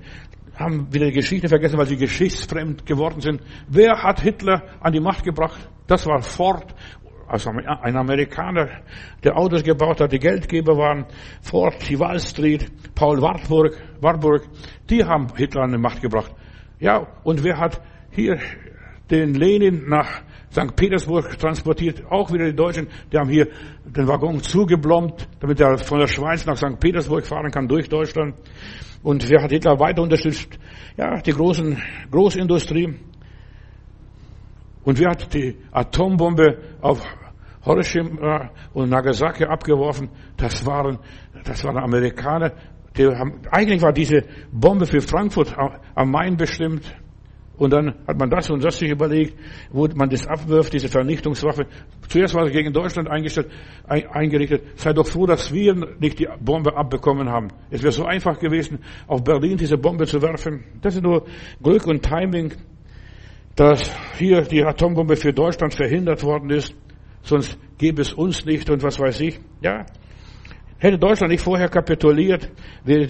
[0.56, 3.42] haben wieder die Geschichte vergessen, weil sie geschichtsfremd geworden sind.
[3.68, 5.70] Wer hat Hitler an die Macht gebracht?
[5.88, 6.74] Das war Ford,
[7.28, 8.82] also ein Amerikaner,
[9.24, 11.06] der Autos gebaut hat, die Geldgeber waren.
[11.42, 14.48] Ford, die Wall Street, Paul Warburg, Warburg,
[14.90, 16.34] die haben Hitler an die Macht gebracht.
[16.80, 17.82] Ja, und wer hat
[18.12, 18.40] hier
[19.12, 20.22] den Lenin nach
[20.52, 20.76] St.
[20.76, 23.48] Petersburg transportiert, auch wieder die Deutschen, die haben hier
[23.86, 26.80] den Waggon zugeblombt, damit er von der Schweiz nach St.
[26.80, 28.36] Petersburg fahren kann durch Deutschland.
[29.04, 30.58] Und wer hat Hitler weiter unterstützt?
[30.98, 31.82] Ja, die großen
[32.12, 32.96] Großindustrie.
[34.84, 37.02] Und wer hat die Atombombe auf
[37.64, 40.10] Hiroshima und Nagasaki abgeworfen?
[40.36, 40.98] Das waren,
[41.44, 42.54] das waren Amerikaner.
[42.98, 45.56] Die haben, eigentlich war diese Bombe für Frankfurt
[45.96, 46.92] am Main bestimmt.
[47.60, 49.38] Und dann hat man das und das sich überlegt,
[49.70, 51.66] wo man das abwirft, diese Vernichtungswaffe.
[52.08, 53.52] Zuerst war es gegen Deutschland eingestellt,
[53.86, 54.64] eingerichtet.
[54.80, 57.50] Sei doch froh, dass wir nicht die Bombe abbekommen haben.
[57.70, 60.64] Es wäre so einfach gewesen, auf Berlin diese Bombe zu werfen.
[60.82, 61.26] Das ist nur
[61.62, 62.54] Glück und Timing,
[63.58, 66.74] dass hier die Atombombe für Deutschland verhindert worden ist.
[67.24, 69.38] Sonst gäbe es uns nicht und was weiß ich.
[69.62, 69.86] Ja.
[70.78, 72.50] Hätte Deutschland nicht vorher kapituliert,
[72.86, 73.06] wäre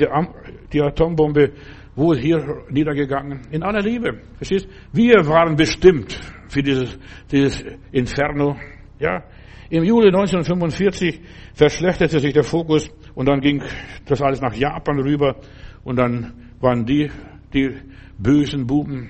[0.74, 1.52] die Atombombe
[2.00, 3.42] wohl hier niedergegangen.
[3.52, 4.22] In aller Liebe.
[4.38, 4.68] Verstehst?
[4.94, 6.98] Wir waren bestimmt für dieses,
[7.32, 8.56] dieses Inferno.
[9.00, 9.24] Ja.
[9.70, 11.22] Im Juli 1945
[11.54, 13.62] verschlechterte sich der Fokus und dann ging
[14.06, 15.36] das alles nach Japan rüber
[15.84, 17.12] und dann waren die,
[17.54, 17.76] die
[18.18, 19.10] bösen Buben.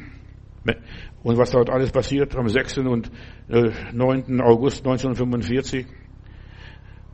[1.23, 2.79] Und was dort alles passiert am 6.
[2.79, 3.11] und
[3.47, 4.39] 9.
[4.39, 5.85] Äh, August 1945.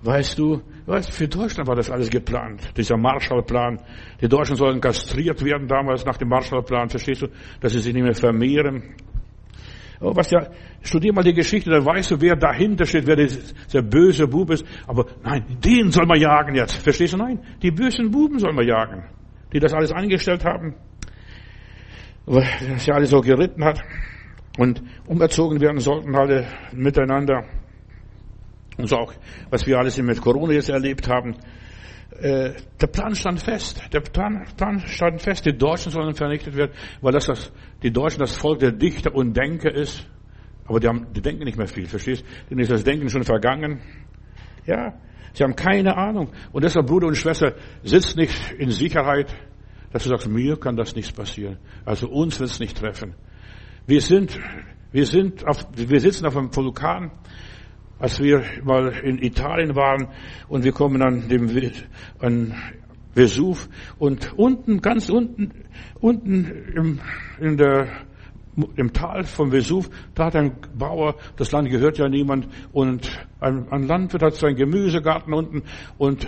[0.05, 3.79] Weißt du, weißt, für Deutschland war das alles geplant, dieser Marshallplan.
[4.21, 7.27] Die Deutschen sollen kastriert werden damals nach dem Marshallplan, verstehst du,
[7.59, 8.83] dass sie sich nicht mehr vermehren.
[9.99, 10.47] Oh, was ja,
[10.83, 14.63] studier mal die Geschichte, dann weißt du, wer dahinter steht, wer der böse Bub ist.
[14.85, 16.75] Aber nein, den soll man jagen jetzt.
[16.83, 17.17] Verstehst du?
[17.17, 19.05] Nein, die bösen Buben soll man jagen,
[19.53, 20.75] die das alles angestellt haben,
[22.27, 23.81] das ja alles so geritten hat
[24.59, 27.43] und umerzogen werden sollten alle miteinander.
[28.77, 29.13] Und so auch,
[29.49, 31.35] was wir alles mit Corona jetzt erlebt haben.
[32.11, 33.81] Äh, der Plan stand fest.
[33.91, 35.45] Der Plan, Plan stand fest.
[35.45, 36.71] Die Deutschen sollen vernichtet werden,
[37.01, 37.51] weil das, das
[37.83, 40.07] die Deutschen das Volk der Dichter und Denker ist.
[40.65, 42.25] Aber die, haben, die denken nicht mehr viel, verstehst?
[42.49, 43.81] Denn ist das Denken schon vergangen.
[44.65, 44.93] Ja,
[45.33, 46.31] sie haben keine Ahnung.
[46.51, 47.53] Und deshalb, Bruder und Schwester,
[47.83, 49.33] sitzt nicht in Sicherheit,
[49.91, 51.57] dass du sagst, mir kann das nichts passieren.
[51.85, 53.13] Also uns wird es nicht treffen.
[53.85, 54.39] Wir sind,
[54.91, 57.11] wir sind auf, wir sitzen auf einem Vulkan
[57.99, 60.07] als wir mal in Italien waren
[60.47, 61.49] und wir kommen an dem
[62.19, 62.55] an
[63.15, 65.51] Vesuv und unten, ganz unten,
[66.01, 66.99] unten im,
[67.39, 67.87] in der,
[68.75, 73.71] im Tal vom Vesuv, da hat ein Bauer, das Land gehört ja niemand, und ein,
[73.71, 75.63] ein Landwirt hat seinen Gemüsegarten unten
[75.97, 76.27] und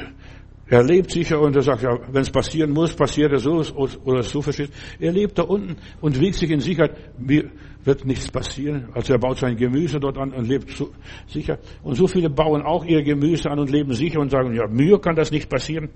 [0.70, 3.64] er lebt sicher und er sagt, ja, wenn es passieren muss, passiert er so
[4.04, 4.72] oder so, versteht.
[5.00, 7.18] Er lebt da unten und wiegt sich in Sicherheit.
[7.18, 7.50] Mir
[7.88, 8.90] wird nichts passieren.
[8.94, 10.92] Also er baut sein Gemüse dort an und lebt so
[11.26, 11.58] sicher.
[11.82, 15.00] Und so viele bauen auch ihr Gemüse an und leben sicher und sagen, ja, mir
[15.00, 15.90] kann das nicht passieren.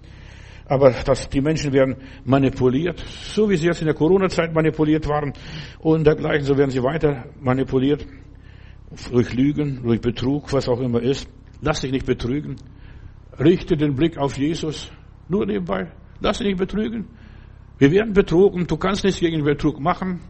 [0.65, 5.33] Aber dass die Menschen werden manipuliert, so wie sie jetzt in der Corona-Zeit manipuliert waren
[5.79, 8.07] und dergleichen, so werden sie weiter manipuliert.
[9.11, 11.29] Durch Lügen, durch Betrug, was auch immer ist.
[11.61, 12.55] Lass dich nicht betrügen.
[13.37, 14.91] Richte den Blick auf Jesus.
[15.27, 15.91] Nur nebenbei.
[16.21, 17.07] Lass dich nicht betrügen.
[17.77, 18.67] Wir werden betrogen.
[18.67, 20.21] Du kannst nichts gegen Betrug machen.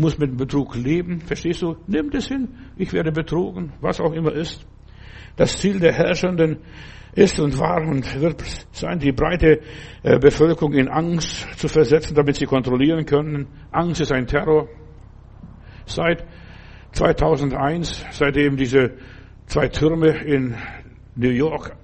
[0.00, 1.20] Musst mit Betrug leben.
[1.20, 1.76] Verstehst du?
[1.86, 2.48] Nimm das hin.
[2.76, 3.74] Ich werde betrogen.
[3.82, 4.66] Was auch immer ist.
[5.36, 6.56] Das Ziel der Herrschenden
[7.14, 8.42] ist und war und wird
[8.72, 9.60] sein, die breite
[10.02, 13.48] äh, Bevölkerung in Angst zu versetzen, damit sie kontrollieren können.
[13.72, 14.68] Angst ist ein Terror.
[15.84, 16.24] Seit
[16.92, 18.92] 2001, seitdem diese
[19.46, 20.54] zwei Türme in
[21.14, 21.76] New York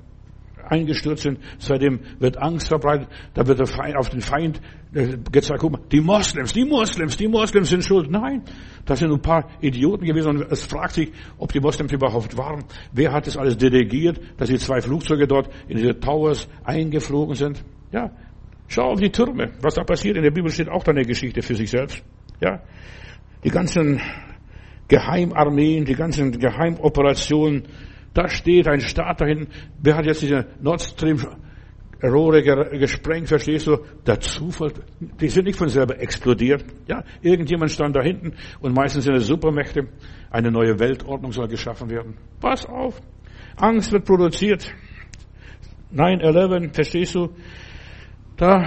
[0.71, 1.39] eingestürzt sind.
[1.59, 3.09] Seitdem wird Angst verbreitet.
[3.35, 4.61] Da wird der Feind, auf den Feind
[4.95, 8.11] äh, gezeigt, guck mal, die Moslems, die Moslems, die Moslems sind schuld.
[8.11, 8.43] Nein,
[8.85, 10.37] das sind ein paar Idioten gewesen.
[10.37, 12.65] Und es fragt sich, ob die Moslems überhaupt waren.
[12.93, 17.65] Wer hat das alles delegiert, dass die zwei Flugzeuge dort in diese Towers eingeflogen sind?
[17.93, 18.11] Ja,
[18.69, 19.53] schau auf die Türme.
[19.61, 22.03] Was da passiert in der Bibel steht auch da eine Geschichte für sich selbst.
[22.41, 22.63] Ja,
[23.45, 24.01] die ganzen
[24.89, 27.65] Geheimarmeen, die ganzen Geheimoperationen,
[28.17, 29.47] da steht ein Staat dahin.
[29.83, 31.19] Wer hat jetzt diese Nord Stream
[32.03, 32.43] Rohre
[32.79, 33.79] gesprengt, verstehst du?
[34.07, 36.65] Der Zufall, die sind nicht von selber explodiert.
[36.89, 39.89] Ja, irgendjemand stand da hinten und meistens sind es Supermächte.
[40.31, 42.17] Eine neue Weltordnung soll geschaffen werden.
[42.41, 43.03] Pass auf.
[43.57, 44.75] Angst wird produziert.
[45.95, 47.29] 9-11, verstehst du?
[48.39, 48.65] Da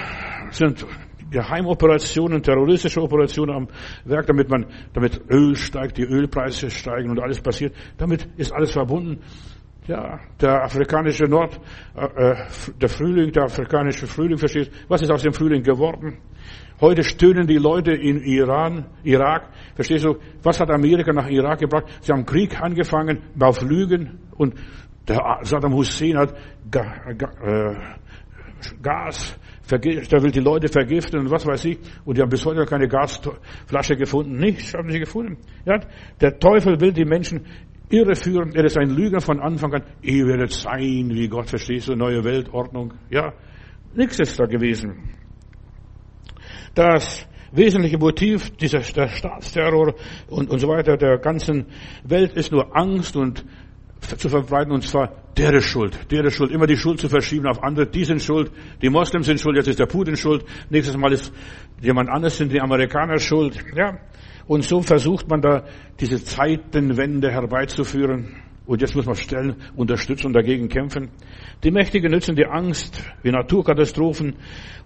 [0.52, 0.86] sind
[1.32, 3.68] Geheimoperationen, terroristische Operationen am
[4.06, 7.76] Werk, damit man, damit Öl steigt, die Ölpreise steigen und alles passiert.
[7.98, 9.22] Damit ist alles verbunden.
[9.88, 11.60] Ja, der afrikanische Nord,
[11.96, 12.36] äh, äh
[12.80, 16.20] der Frühling, der afrikanische Frühling, versteht, was ist aus dem Frühling geworden?
[16.80, 19.50] Heute stöhnen die Leute in Iran, Irak.
[19.76, 21.86] Verstehst du, was hat Amerika nach Irak gebracht?
[22.02, 24.54] Sie haben Krieg angefangen auf Lügen und
[25.08, 26.36] der Saddam Hussein hat
[26.72, 27.74] äh,
[28.82, 29.40] Gas,
[29.78, 31.80] der will die Leute vergiften und was weiß ich.
[32.06, 34.38] Und die haben bis heute keine Gasflasche gefunden.
[34.38, 35.38] Nichts haben sie gefunden.
[35.66, 35.80] Ja,
[36.20, 37.46] der Teufel will die Menschen
[37.90, 38.52] irreführen.
[38.56, 39.84] Er ist ein Lüger von Anfang an.
[40.02, 42.94] Ihr werdet sein, wie Gott, verstehst du, neue Weltordnung.
[43.10, 43.34] Ja,
[43.96, 45.16] nichts ist da gewesen.
[46.76, 49.96] Das wesentliche Motiv dieser der Staatsterror
[50.28, 51.66] und, und so weiter der ganzen
[52.04, 53.44] Welt ist nur Angst und
[54.02, 57.48] zu verbreiten, und zwar, der ist schuld, der ist schuld, immer die Schuld zu verschieben
[57.48, 60.98] auf andere, die sind schuld, die Moslems sind schuld, jetzt ist der Putin schuld, nächstes
[60.98, 61.34] Mal ist
[61.82, 64.00] jemand anders, sind die Amerikaner schuld, ja.
[64.48, 65.64] Und so versucht man da
[66.00, 68.36] diese Zeitenwende herbeizuführen.
[68.66, 71.10] Und jetzt muss man Stellen unterstützen und dagegen kämpfen.
[71.64, 74.36] Die Mächtigen nützen die Angst wie Naturkatastrophen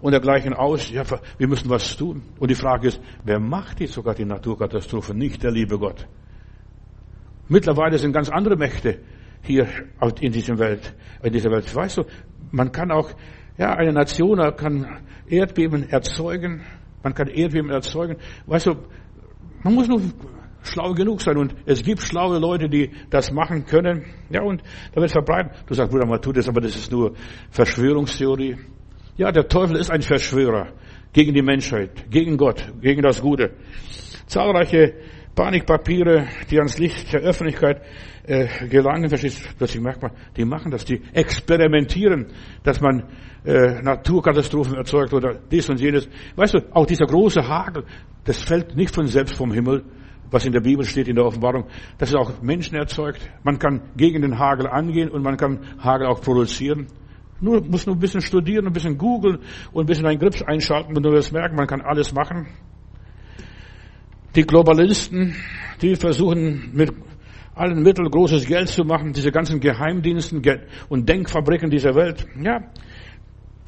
[0.00, 0.90] und dergleichen aus.
[0.90, 1.02] Ja,
[1.38, 2.22] wir müssen was tun.
[2.38, 5.16] Und die Frage ist, wer macht die sogar die Naturkatastrophen?
[5.16, 6.06] Nicht der liebe Gott.
[7.48, 9.00] Mittlerweile sind ganz andere Mächte
[9.42, 9.66] hier
[10.20, 11.74] in dieser Welt, in dieser Welt.
[11.74, 12.04] Weißt du,
[12.50, 13.10] man kann auch,
[13.58, 16.62] ja, eine Nation kann Erdbeben erzeugen.
[17.02, 18.16] Man kann Erdbeben erzeugen.
[18.46, 18.76] Weißt du,
[19.62, 20.00] man muss nur
[20.62, 24.04] schlau genug sein und es gibt schlaue Leute, die das machen können.
[24.30, 24.62] Ja, und
[24.94, 25.50] da wird verbreiten.
[25.66, 27.14] Du sagst, Bruder, man tut das, aber das ist nur
[27.50, 28.56] Verschwörungstheorie.
[29.16, 30.68] Ja, der Teufel ist ein Verschwörer
[31.12, 33.52] gegen die Menschheit, gegen Gott, gegen das Gute.
[34.26, 34.94] Zahlreiche
[35.34, 37.82] Panikpapiere, die ans Licht der Öffentlichkeit
[38.24, 42.26] äh, gelangen, verstehst du, plötzlich merkt man, die machen das, die experimentieren,
[42.62, 43.04] dass man
[43.44, 46.08] äh, Naturkatastrophen erzeugt oder dies und jenes.
[46.36, 47.84] Weißt du, auch dieser große Hagel,
[48.24, 49.84] das fällt nicht von selbst vom Himmel,
[50.30, 51.66] was in der Bibel steht, in der Offenbarung.
[51.98, 53.20] Das ist auch Menschen erzeugt.
[53.42, 56.86] Man kann gegen den Hagel angehen und man kann Hagel auch produzieren.
[57.40, 59.38] Nur, muss nur ein bisschen studieren, ein bisschen googeln
[59.72, 62.46] und ein bisschen einen Grips einschalten und du wirst merken, man kann alles machen.
[64.34, 65.36] Die Globalisten,
[65.80, 66.92] die versuchen mit
[67.54, 70.42] allen Mitteln großes Geld zu machen, diese ganzen Geheimdiensten
[70.88, 72.26] und Denkfabriken dieser Welt.
[72.42, 72.60] Ja,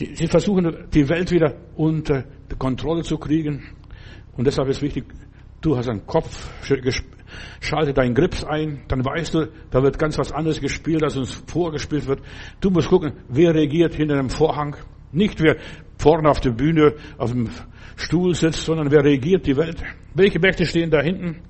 [0.01, 2.25] die, sie versuchen die Welt wieder unter
[2.59, 3.63] Kontrolle zu kriegen.
[4.37, 5.05] Und deshalb ist wichtig,
[5.61, 6.51] du hast einen Kopf,
[7.61, 11.45] schalte deinen Grips ein, dann weißt du, da wird ganz was anderes gespielt, als uns
[11.47, 12.21] vorgespielt wird.
[12.61, 14.77] Du musst gucken, wer regiert hinter dem Vorhang.
[15.13, 15.57] Nicht wer
[15.97, 17.49] vorne auf der Bühne, auf dem
[17.97, 19.83] Stuhl sitzt, sondern wer regiert die Welt.
[20.15, 21.43] Welche Mächte stehen da hinten?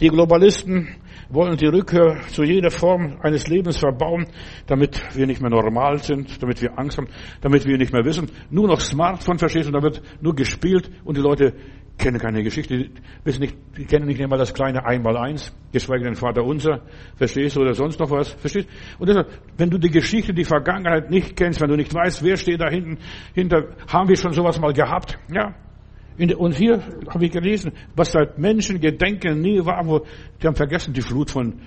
[0.00, 0.88] Die Globalisten
[1.28, 4.26] wollen die Rückkehr zu jeder Form eines Lebens verbauen,
[4.66, 7.08] damit wir nicht mehr normal sind, damit wir Angst haben,
[7.40, 8.30] damit wir nicht mehr wissen.
[8.50, 11.54] Nur noch Smartphone verstehst und da wird nur gespielt und die Leute
[11.96, 12.90] kennen keine Geschichte, die,
[13.22, 16.82] wissen nicht, die kennen nicht einmal das kleine Einmaleins, geschweige denn Vater Unser,
[17.16, 18.68] verstehst du, oder sonst noch was, verstehst?
[18.98, 22.36] Und deshalb, wenn du die Geschichte, die Vergangenheit nicht kennst, wenn du nicht weißt, wer
[22.36, 22.98] steht da hinten,
[23.32, 25.54] hinter, haben wir schon sowas mal gehabt, ja?
[26.16, 30.06] Und hier habe ich gelesen, was seit Menschen gedenken nie war, wo,
[30.40, 31.60] die haben vergessen die Flut von,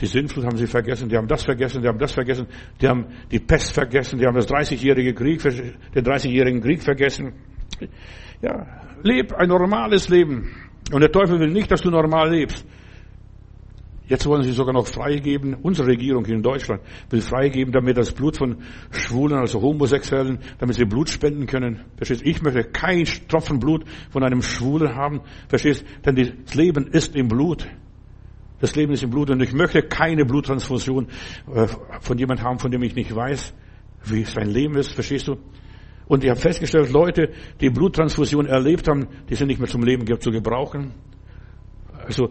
[0.00, 2.46] die Sintflut haben sie vergessen, die haben das vergessen, die haben das vergessen,
[2.80, 7.34] die haben die Pest vergessen, die haben das 30-jährige Krieg, den 30-jährigen Krieg vergessen.
[8.40, 8.66] Ja,
[9.02, 10.50] leb ein normales Leben.
[10.90, 12.66] Und der Teufel will nicht, dass du normal lebst.
[14.12, 18.12] Jetzt wollen sie sogar noch freigeben, unsere Regierung hier in Deutschland will freigeben, damit das
[18.12, 18.58] Blut von
[18.90, 21.86] Schwulen, also Homosexuellen, damit sie Blut spenden können.
[21.96, 22.20] Verstehst?
[22.22, 25.22] Ich möchte kein Tropfen Blut von einem Schwulen haben.
[25.48, 25.86] Verstehst?
[26.04, 27.66] Denn das Leben ist im Blut.
[28.60, 31.08] Das Leben ist im Blut und ich möchte keine Bluttransfusion
[31.50, 31.66] äh,
[32.02, 33.54] von jemandem haben, von dem ich nicht weiß,
[34.04, 34.92] wie sein Leben ist.
[34.92, 35.38] Verstehst du?
[36.06, 37.30] Und ich habe festgestellt, Leute,
[37.62, 40.92] die Bluttransfusion erlebt haben, die sind nicht mehr zum Leben zu gebrauchen.
[42.04, 42.30] Also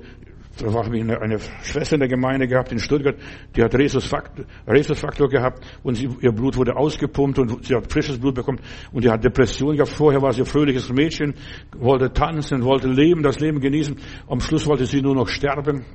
[0.61, 3.15] da habe ich eine, eine, Schwester in der Gemeinde gehabt in Stuttgart,
[3.55, 8.19] die hat Rhesusfaktor, Rhesusfaktor gehabt und sie, ihr Blut wurde ausgepumpt und sie hat frisches
[8.19, 8.59] Blut bekommen
[8.91, 9.91] und die hat Depression gehabt.
[9.91, 11.33] Vorher war sie ein fröhliches Mädchen,
[11.77, 13.97] wollte tanzen, wollte leben, das Leben genießen.
[14.27, 15.85] Am Schluss wollte sie nur noch sterben.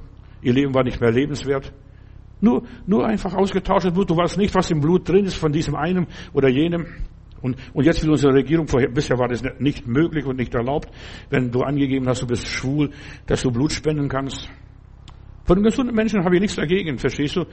[0.42, 1.72] Ihr Leben war nicht mehr lebenswert.
[2.40, 4.10] Nur, nur einfach ausgetauschtes Blut.
[4.10, 6.86] Du weißt nicht, was im Blut drin ist von diesem einen oder jenem.
[7.42, 10.90] Und, und jetzt will unsere Regierung, vorher, bisher war das nicht möglich und nicht erlaubt,
[11.30, 12.90] wenn du angegeben hast, du bist schwul,
[13.26, 14.48] dass du Blut spenden kannst.
[15.44, 17.44] Von einem gesunden Menschen habe ich nichts dagegen, verstehst du?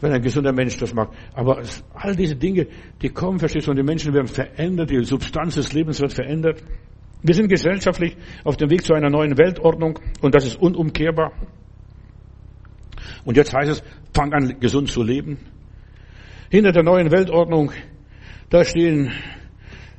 [0.00, 1.10] Wenn ein gesunder Mensch das macht.
[1.34, 1.62] Aber
[1.92, 2.66] all diese Dinge,
[3.02, 6.62] die kommen, verstehst du, und die Menschen werden verändert, die Substanz des Lebens wird verändert.
[7.22, 11.32] Wir sind gesellschaftlich auf dem Weg zu einer neuen Weltordnung und das ist unumkehrbar.
[13.24, 13.82] Und jetzt heißt es,
[14.14, 15.38] fang an, gesund zu leben.
[16.50, 17.70] Hinter der neuen Weltordnung
[18.52, 19.10] da stehen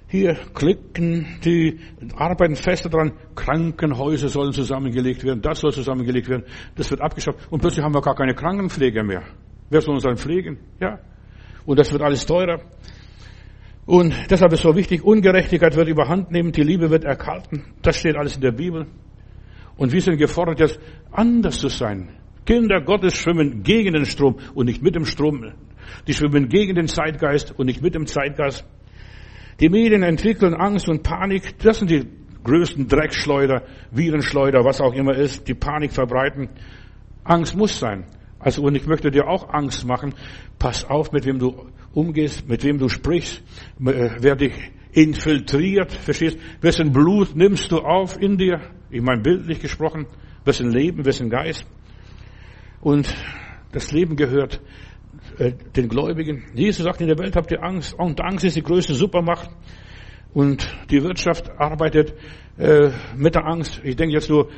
[0.08, 1.80] hier klicken, die
[2.16, 6.44] arbeiten fest daran, Krankenhäuser sollen zusammengelegt werden, das soll zusammengelegt werden,
[6.76, 7.40] das wird abgeschafft.
[7.50, 9.24] Und plötzlich haben wir gar keine Krankenpfleger mehr.
[9.72, 10.60] Wer soll uns dann pflegen?
[10.80, 11.00] Ja.
[11.66, 12.62] Und das wird alles teurer.
[13.88, 17.64] Und deshalb ist so wichtig, Ungerechtigkeit wird überhand nehmen, die Liebe wird erkalten.
[17.82, 18.86] Das steht alles in der Bibel.
[19.78, 20.80] Und wir sind gefordert, jetzt
[21.12, 22.10] anders zu sein.
[22.46, 25.54] Kinder Gottes schwimmen gegen den Strom und nicht mit dem Strom.
[26.08, 28.66] Die schwimmen gegen den Zeitgeist und nicht mit dem Zeitgeist.
[29.60, 31.58] Die Medien entwickeln Angst und Panik.
[31.60, 32.08] Das sind die
[32.44, 36.50] größten Dreckschleuder, Virenschleuder, was auch immer ist, die Panik verbreiten.
[37.24, 38.06] Angst muss sein.
[38.40, 40.14] Also, und ich möchte dir auch Angst machen.
[40.60, 43.42] Pass auf, mit wem du umgehst, mit wem du sprichst,
[43.86, 44.54] äh, wer dich
[44.92, 46.38] infiltriert, verstehst?
[46.62, 48.60] Wessen Blut nimmst du auf in dir?
[48.90, 50.08] Ich meine bildlich gesprochen.
[50.46, 51.66] Wessen Leben, wessen Geist?
[52.82, 53.16] Und
[53.72, 54.62] das Leben gehört
[55.38, 56.44] äh, den Gläubigen.
[56.54, 57.94] Jesus sagt, in der Welt habt ihr Angst.
[57.94, 59.50] Und Angst ist die größte Supermacht.
[60.34, 62.14] Und die Wirtschaft arbeitet
[62.58, 63.82] äh, mit der Angst.
[63.84, 64.50] Ich denke jetzt nur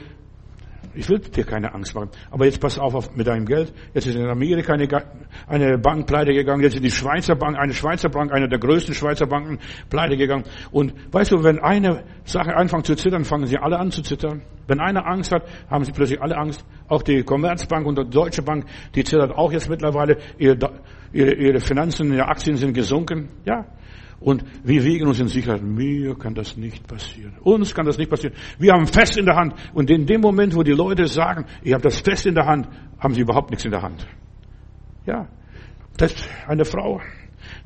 [0.96, 2.10] ich will dir keine Angst machen.
[2.32, 3.74] Aber jetzt pass auf, auf mit deinem Geld.
[3.94, 4.88] Jetzt ist in Amerika eine,
[5.48, 6.64] eine Bank pleite gegangen.
[6.64, 10.46] Jetzt ist die Schweizer Bank, eine Schweizer Bank, eine der größten Schweizer Banken pleite gegangen.
[10.72, 14.42] Und weißt du, wenn eine Sache anfängt zu zittern, fangen sie alle an zu zittern.
[14.68, 16.66] Wenn einer Angst hat, haben sie plötzlich alle Angst.
[16.88, 18.66] Auch die Commerzbank und die Deutsche Bank,
[18.96, 20.18] die zittert auch jetzt mittlerweile.
[20.38, 20.58] Ihre,
[21.14, 23.30] ihre, ihre Finanzen, ihre Aktien sind gesunken.
[23.46, 23.66] Ja.
[24.20, 25.62] Und wir wiegen uns in Sicherheit.
[25.62, 27.34] Mir kann das nicht passieren.
[27.42, 28.36] Uns kann das nicht passieren.
[28.58, 29.54] Wir haben fest in der Hand.
[29.74, 32.68] Und in dem Moment, wo die Leute sagen, ich habe das fest in der Hand,
[33.00, 34.08] haben sie überhaupt nichts in der Hand.
[35.06, 35.28] Ja.
[35.98, 37.00] Das ist eine Frau,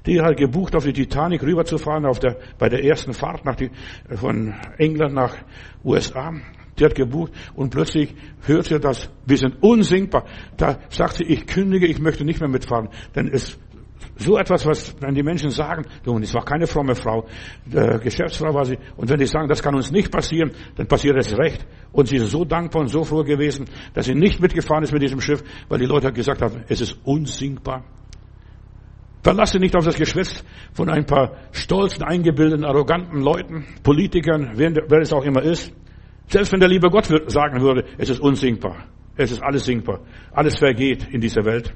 [0.05, 3.71] die hat gebucht, auf die Titanic rüberzufahren, auf der, bei der ersten Fahrt nach die,
[4.15, 5.35] von England nach
[5.83, 6.33] USA.
[6.77, 10.25] Die hat gebucht und plötzlich hört sie das, wir sind unsinkbar.
[10.57, 13.59] Da sagt sie, ich kündige, ich möchte nicht mehr mitfahren, denn es
[14.15, 17.25] so etwas, was dann die Menschen sagen, und es war keine fromme Frau,
[17.71, 21.17] äh, Geschäftsfrau war sie, und wenn die sagen, das kann uns nicht passieren, dann passiert
[21.17, 21.65] es recht.
[21.91, 25.01] Und sie ist so dankbar und so froh gewesen, dass sie nicht mitgefahren ist mit
[25.01, 27.83] diesem Schiff, weil die Leute gesagt haben, es ist unsinkbar.
[29.21, 30.43] Verlasse nicht auf das Geschwätz
[30.73, 35.73] von ein paar stolzen, eingebildeten, arroganten Leuten, Politikern, wer, wer es auch immer ist.
[36.27, 38.85] Selbst wenn der liebe Gott sagen würde, es ist unsinkbar.
[39.17, 40.01] Es ist alles sinkbar.
[40.31, 41.73] Alles vergeht in dieser Welt.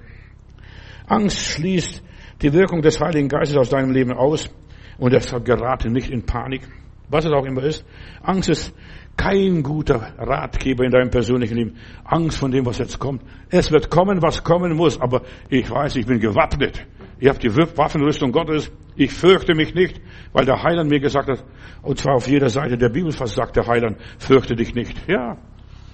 [1.08, 2.02] Angst schließt
[2.42, 4.50] die Wirkung des Heiligen Geistes aus deinem Leben aus
[4.98, 6.62] und deshalb gerate nicht in Panik.
[7.10, 7.86] Was es auch immer ist.
[8.22, 8.74] Angst ist
[9.16, 11.76] kein guter Ratgeber in deinem persönlichen Leben.
[12.04, 13.22] Angst von dem, was jetzt kommt.
[13.50, 16.86] Es wird kommen, was kommen muss, aber ich weiß, ich bin gewappnet.
[17.20, 18.72] Ich habe die Waffenrüstung Gottes.
[18.96, 20.02] Ich fürchte mich nicht,
[20.34, 21.44] weil der Heiland mir gesagt hat,
[21.82, 25.08] und zwar auf jeder Seite der Bibel fast sagt der Heiland, fürchte dich nicht.
[25.08, 25.38] Ja,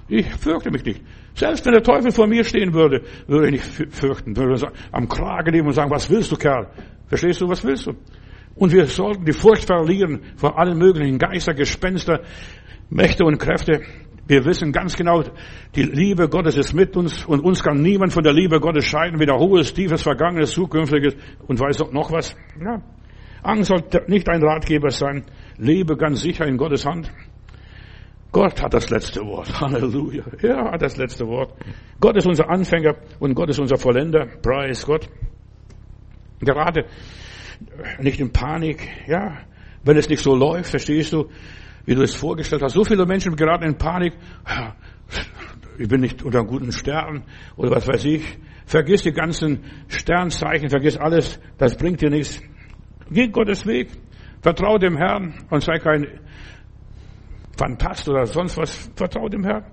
[0.09, 1.01] ich fürchte mich nicht.
[1.35, 4.35] Selbst wenn der Teufel vor mir stehen würde, würde ich nicht fürchten.
[4.35, 6.67] Würde am Kragen nehmen und sagen, was willst du, Kerl?
[7.07, 7.93] Verstehst du, was willst du?
[8.55, 12.21] Und wir sollten die Furcht verlieren vor allen möglichen Geister, Gespenster,
[12.89, 13.81] Mächte und Kräfte.
[14.27, 15.23] Wir wissen ganz genau,
[15.75, 19.19] die Liebe Gottes ist mit uns und uns kann niemand von der Liebe Gottes scheiden,
[19.19, 21.15] weder hohes, tiefes, vergangenes, zukünftiges
[21.47, 22.35] und weiß noch was.
[22.63, 22.81] Ja.
[23.41, 25.23] Angst soll nicht ein Ratgeber sein.
[25.57, 27.11] Lebe ganz sicher in Gottes Hand.
[28.31, 29.49] Gott hat das letzte Wort.
[29.61, 30.23] Halleluja.
[30.41, 31.53] Er hat das letzte Wort.
[31.99, 34.27] Gott ist unser Anfänger und Gott ist unser Vollender.
[34.41, 35.09] Preis Gott.
[36.39, 36.85] Gerade
[37.99, 39.39] nicht in Panik, ja.
[39.83, 41.29] Wenn es nicht so läuft, verstehst du,
[41.85, 42.73] wie du es vorgestellt hast.
[42.73, 44.13] So viele Menschen geraten in Panik.
[45.77, 47.23] Ich bin nicht unter guten Stern
[47.55, 48.37] oder was weiß ich.
[48.65, 51.39] Vergiss die ganzen Sternzeichen, vergiss alles.
[51.57, 52.41] Das bringt dir nichts.
[53.09, 53.89] Geh Gottes Weg.
[54.41, 56.07] Vertrau dem Herrn und sei kein
[57.59, 59.65] Fantast oder sonst was, vertraut dem Herrn.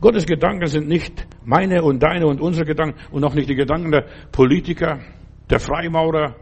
[0.00, 3.92] Gottes Gedanken sind nicht meine und deine und unsere Gedanken und auch nicht die Gedanken
[3.92, 4.98] der Politiker,
[5.48, 6.34] der Freimaurer,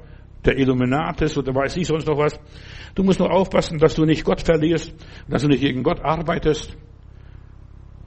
[0.45, 2.41] der Illuminatis oder weiß ich sonst noch was.
[2.95, 4.95] Du musst nur aufpassen, dass du nicht Gott verlierst,
[5.29, 6.77] dass du nicht gegen Gott arbeitest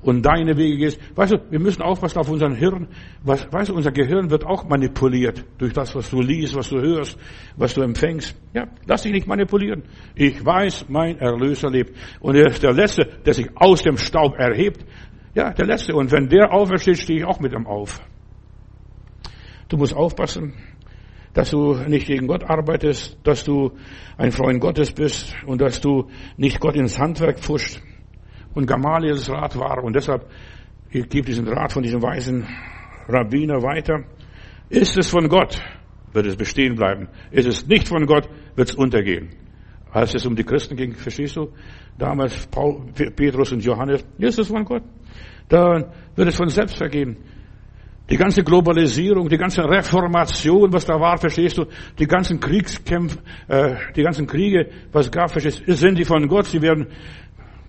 [0.01, 0.99] und deine Wege gehst.
[1.15, 2.87] Weißt du, wir müssen aufpassen auf unseren Hirn.
[3.23, 6.79] Was, weißt du, unser Gehirn wird auch manipuliert durch das, was du liest, was du
[6.79, 7.17] hörst,
[7.57, 8.35] was du empfängst.
[8.53, 9.83] Ja, lass dich nicht manipulieren.
[10.15, 11.95] Ich weiß, mein Erlöser lebt.
[12.21, 14.85] Und er ist der Letzte, der sich aus dem Staub erhebt.
[15.35, 15.93] Ja, der Letzte.
[15.95, 18.01] Und wenn der aufersteht, stehe ich auch mit ihm auf.
[19.67, 20.53] Du musst aufpassen,
[21.33, 23.73] dass du nicht gegen Gott arbeitest, dass du
[24.17, 27.81] ein Freund Gottes bist und dass du nicht Gott ins Handwerk pfuscht
[28.53, 29.83] und Gamaliels Rat war.
[29.83, 30.29] Und deshalb,
[30.89, 32.47] ich diesen Rat von diesem weisen
[33.07, 34.03] Rabbiner weiter.
[34.69, 35.61] Ist es von Gott,
[36.13, 37.07] wird es bestehen bleiben.
[37.31, 39.29] Ist es nicht von Gott, wird es untergehen.
[39.91, 41.51] Als es um die Christen ging, verstehst du?
[41.97, 44.83] Damals Paul, Petrus und Johannes, ist es von Gott?
[45.47, 45.85] Dann
[46.15, 47.17] wird es von selbst vergehen.
[48.09, 51.65] Die ganze Globalisierung, die ganze Reformation, was da war, verstehst du?
[51.99, 55.75] Die ganzen Kriegskämpfe, äh, die ganzen Kriege, was gab, verstehst du?
[55.75, 56.45] Sind die von Gott?
[56.45, 56.87] Sie werden,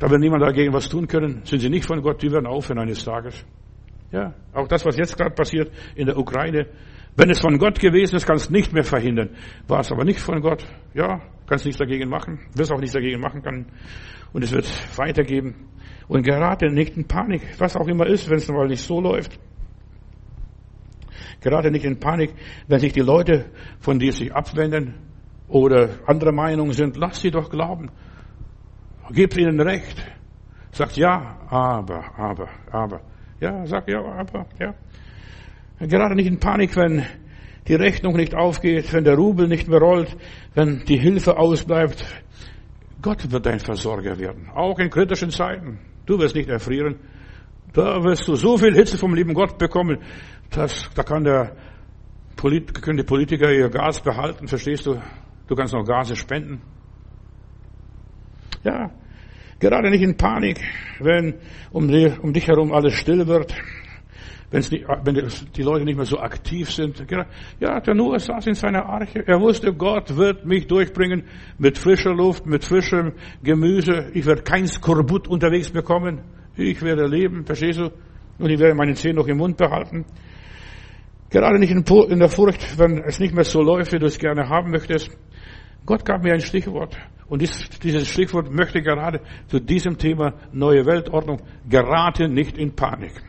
[0.00, 1.42] da wird niemand dagegen was tun können.
[1.44, 2.22] Sind sie nicht von Gott?
[2.22, 3.44] Die werden aufhören eines Tages.
[4.10, 6.66] Ja, auch das, was jetzt gerade passiert in der Ukraine.
[7.16, 9.36] Wenn es von Gott gewesen ist, kannst du nicht mehr verhindern.
[9.68, 12.40] War es aber nicht von Gott, ja, kannst nichts dagegen machen.
[12.54, 13.66] Wirst auch nichts dagegen machen können.
[14.32, 15.68] Und es wird weitergeben.
[16.08, 19.38] Und gerate nicht in Panik, was auch immer ist, wenn es mal nicht so läuft.
[21.42, 22.34] Gerade nicht in Panik,
[22.68, 24.94] wenn sich die Leute von dir sich abwenden
[25.46, 26.96] oder andere Meinungen sind.
[26.96, 27.90] Lass sie doch glauben.
[29.12, 29.96] Gib ihnen Recht.
[30.72, 33.00] Sagt ja, aber, aber, aber.
[33.40, 34.74] Ja, sag ja, aber, ja.
[35.80, 37.04] Gerade nicht in Panik, wenn
[37.66, 40.16] die Rechnung nicht aufgeht, wenn der Rubel nicht mehr rollt,
[40.54, 42.04] wenn die Hilfe ausbleibt.
[43.02, 44.50] Gott wird dein Versorger werden.
[44.54, 45.78] Auch in kritischen Zeiten.
[46.06, 46.96] Du wirst nicht erfrieren.
[47.72, 49.98] Da wirst du so viel Hitze vom lieben Gott bekommen.
[50.50, 51.56] Das, da kann der,
[52.36, 55.00] können die Politiker ihr Gas behalten, verstehst du?
[55.46, 56.60] Du kannst noch Gase spenden.
[58.62, 58.90] Ja,
[59.58, 60.60] gerade nicht in Panik,
[60.98, 61.34] wenn
[61.72, 63.54] um, die, um dich herum alles still wird,
[64.50, 65.14] wenn's nicht, wenn
[65.56, 67.06] die Leute nicht mehr so aktiv sind.
[67.60, 69.26] Ja, der Noah saß in seiner Arche.
[69.26, 71.24] Er wusste, Gott wird mich durchbringen
[71.58, 74.10] mit frischer Luft, mit frischem Gemüse.
[74.12, 76.20] Ich werde kein Skorbut unterwegs bekommen.
[76.56, 77.90] Ich werde leben, verstehst du?
[78.38, 80.04] Und ich werde meine Zähne noch im Mund behalten.
[81.30, 84.48] Gerade nicht in der Furcht, wenn es nicht mehr so läuft, wie du es gerne
[84.48, 85.16] haben möchtest.
[85.90, 86.96] Gott gab mir ein Stichwort.
[87.26, 93.20] Und dieses Stichwort möchte gerade zu diesem Thema neue Weltordnung gerate nicht in Panik.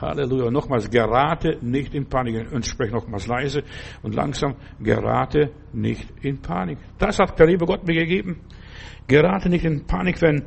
[0.00, 0.52] Halleluja.
[0.52, 2.52] Nochmals, gerate nicht in Panik.
[2.52, 3.64] Und spreche nochmals leise
[4.04, 6.78] und langsam, gerate nicht in Panik.
[7.00, 8.42] Das hat der liebe Gott mir gegeben.
[9.08, 10.44] Gerate nicht in Panik, wenn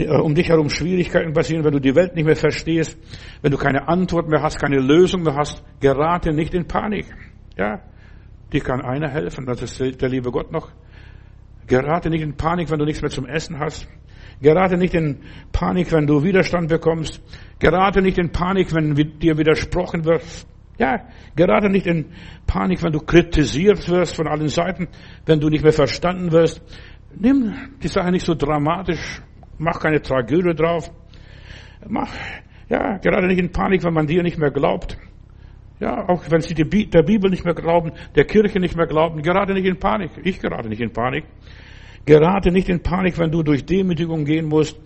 [0.00, 2.98] äh, um dich herum Schwierigkeiten passieren, wenn du die Welt nicht mehr verstehst,
[3.40, 7.06] wenn du keine Antwort mehr hast, keine Lösung mehr hast, gerate nicht in Panik.
[7.56, 7.82] Ja,
[8.52, 10.70] dir kann einer helfen, das ist der liebe Gott noch.
[11.66, 13.88] Gerate nicht in Panik, wenn du nichts mehr zum Essen hast.
[14.40, 15.20] Gerate nicht in
[15.52, 17.22] Panik, wenn du Widerstand bekommst.
[17.58, 20.22] Gerate nicht in Panik, wenn dir widersprochen wird.
[20.78, 22.06] Ja, gerate nicht in
[22.46, 24.88] Panik, wenn du kritisiert wirst von allen Seiten,
[25.26, 26.62] wenn du nicht mehr verstanden wirst.
[27.14, 29.22] Nimm die Sache nicht so dramatisch
[29.62, 30.90] Mach keine Tragödie drauf.
[31.86, 32.12] Mach,
[32.68, 34.98] ja, gerade nicht in Panik, wenn man dir nicht mehr glaubt.
[35.82, 39.52] Ja, auch wenn sie der Bibel nicht mehr glauben, der Kirche nicht mehr glauben, gerade
[39.52, 40.12] nicht in Panik.
[40.22, 41.24] Ich gerade nicht in Panik.
[42.06, 44.78] Gerade nicht in Panik, wenn du durch Demütigung gehen musst.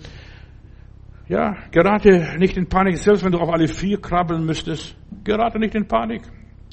[1.28, 4.96] Ja, gerade nicht in Panik, selbst wenn du auf alle vier krabbeln müsstest.
[5.22, 6.22] Gerade nicht in Panik.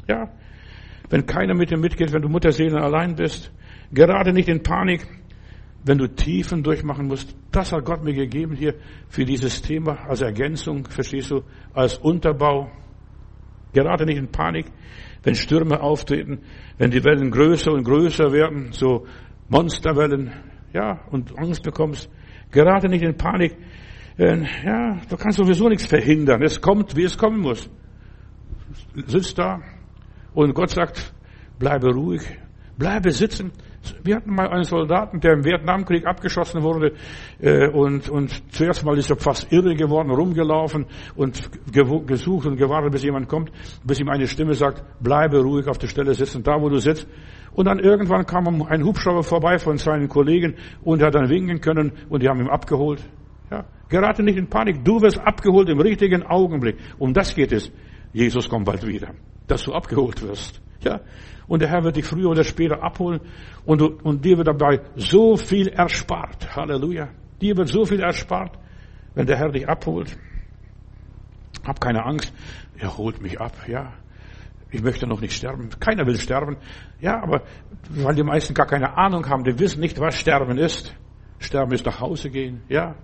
[0.07, 0.29] Ja,
[1.09, 3.51] wenn keiner mit dir mitgeht, wenn du Mutterseelen allein bist.
[3.91, 5.05] Gerade nicht in Panik
[5.85, 8.75] wenn du Tiefen durchmachen musst, das hat Gott mir gegeben hier
[9.09, 11.41] für dieses Thema als Ergänzung, verstehst du,
[11.73, 12.71] als Unterbau.
[13.73, 14.67] Gerade nicht in Panik,
[15.23, 16.39] wenn Stürme auftreten,
[16.77, 19.05] wenn die Wellen größer und größer werden, so
[19.49, 20.31] Monsterwellen,
[20.73, 22.09] ja, und Angst bekommst.
[22.51, 23.55] Gerade nicht in Panik,
[24.17, 26.43] ja, du kannst sowieso nichts verhindern.
[26.43, 27.69] Es kommt, wie es kommen muss.
[29.07, 29.59] Sitzt da
[30.33, 31.13] und Gott sagt,
[31.57, 32.21] bleibe ruhig,
[32.77, 33.51] bleibe sitzen,
[34.03, 36.93] wir hatten mal einen Soldaten, der im Vietnamkrieg abgeschossen wurde
[37.39, 42.91] äh, und, und zuerst mal ist er fast irre geworden, rumgelaufen und gesucht und gewartet,
[42.91, 43.51] bis jemand kommt,
[43.83, 47.07] bis ihm eine Stimme sagt, bleibe ruhig auf der Stelle sitzen, da wo du sitzt.
[47.53, 51.61] Und dann irgendwann kam ein Hubschrauber vorbei von seinen Kollegen und er hat dann winken
[51.61, 53.01] können und die haben ihn abgeholt.
[53.51, 56.77] Ja, gerate nicht in Panik, du wirst abgeholt im richtigen Augenblick.
[56.97, 57.71] Um das geht es.
[58.11, 59.09] Jesus kommt bald wieder,
[59.47, 60.61] dass du abgeholt wirst.
[60.81, 61.01] Ja,
[61.47, 63.21] und der Herr wird dich früher oder später abholen
[63.65, 66.55] und, du, und dir wird dabei so viel erspart.
[66.55, 67.09] Halleluja.
[67.41, 68.57] Dir wird so viel erspart,
[69.13, 70.17] wenn der Herr dich abholt.
[71.65, 72.33] Hab keine Angst.
[72.77, 73.93] Er holt mich ab, ja.
[74.71, 75.69] Ich möchte noch nicht sterben.
[75.79, 76.57] Keiner will sterben.
[76.99, 77.43] Ja, aber
[77.89, 80.95] weil die meisten gar keine Ahnung haben, die wissen nicht, was Sterben ist.
[81.37, 82.95] Sterben ist nach Hause gehen, ja.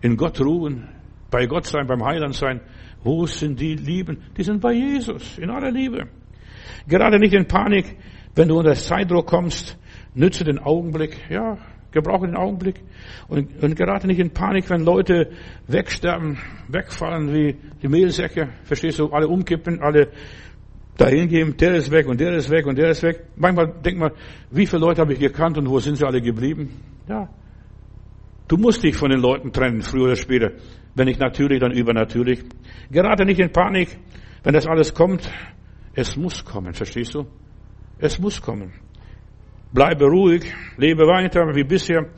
[0.00, 0.88] In Gott ruhen,
[1.30, 2.60] bei Gott sein, beim Heiland sein.
[3.04, 4.18] Wo sind die Lieben?
[4.36, 6.08] Die sind bei Jesus, in aller Liebe.
[6.88, 7.96] Gerade nicht in Panik,
[8.34, 9.78] wenn du unter Zeitdruck kommst,
[10.14, 11.58] nütze den Augenblick, ja,
[11.90, 12.80] gebrauche den Augenblick
[13.28, 15.30] und, und gerade nicht in Panik, wenn Leute
[15.66, 16.38] wegsterben,
[16.68, 20.08] wegfallen wie die Mehlsäcke, verstehst du, alle umkippen, alle
[20.96, 23.24] dahin gehen, der ist weg und der ist weg und der ist weg.
[23.36, 24.12] Manchmal denk mal,
[24.50, 26.80] wie viele Leute habe ich gekannt und wo sind sie alle geblieben?
[27.08, 27.28] Ja.
[28.52, 30.50] Du musst dich von den Leuten trennen, früher oder später.
[30.94, 32.44] Wenn nicht natürlich, dann übernatürlich.
[32.90, 33.96] Gerade nicht in Panik,
[34.42, 35.26] wenn das alles kommt,
[35.94, 37.24] es muss kommen, verstehst du?
[37.96, 38.74] Es muss kommen.
[39.72, 42.10] Bleibe ruhig, lebe weiter wie bisher,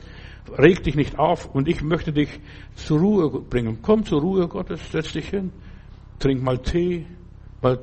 [0.57, 2.37] reg dich nicht auf und ich möchte dich
[2.75, 3.79] zur Ruhe bringen.
[3.81, 5.53] Komm zur Ruhe Gottes, setz dich hin,
[6.19, 7.05] trink mal Tee,
[7.61, 7.79] mal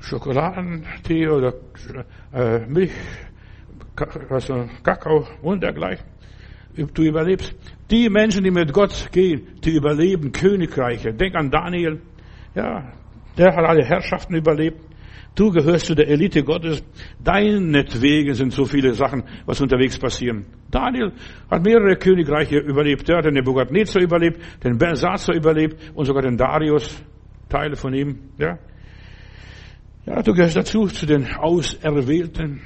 [0.00, 1.52] Schokoladentee oder
[2.32, 2.92] äh, Milch,
[4.30, 6.11] also Kakao und dergleichen.
[6.76, 7.54] Du überlebst.
[7.90, 11.12] Die Menschen, die mit Gott gehen, die überleben Königreiche.
[11.12, 12.00] Denk an Daniel.
[12.54, 12.92] Ja,
[13.36, 14.80] der hat alle Herrschaften überlebt.
[15.34, 16.82] Du gehörst zu der Elite Gottes.
[17.22, 20.44] Deinetwegen sind so viele Sachen, was unterwegs passieren.
[20.70, 21.12] Daniel
[21.50, 23.08] hat mehrere Königreiche überlebt.
[23.08, 27.02] Der hat den Nebuchadnezzar überlebt, den Belsazar überlebt und sogar den Darius.
[27.48, 28.58] Teile von ihm, ja.
[30.06, 32.60] Ja, du gehörst dazu, zu den Auserwählten.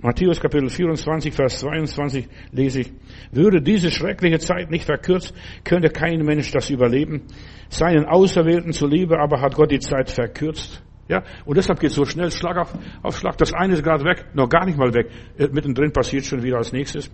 [0.00, 2.92] Matthäus Kapitel 24, Vers 22 lese ich.
[3.32, 5.34] Würde diese schreckliche Zeit nicht verkürzt,
[5.64, 7.22] könnte kein Mensch das überleben.
[7.68, 10.82] Seinen Auserwählten zuliebe aber hat Gott die Zeit verkürzt.
[11.08, 13.38] Ja, und deshalb geht so schnell Schlag auf, auf Schlag.
[13.38, 15.08] Das eine ist gerade weg, noch gar nicht mal weg.
[15.38, 17.10] Äh, mittendrin passiert schon wieder als nächstes.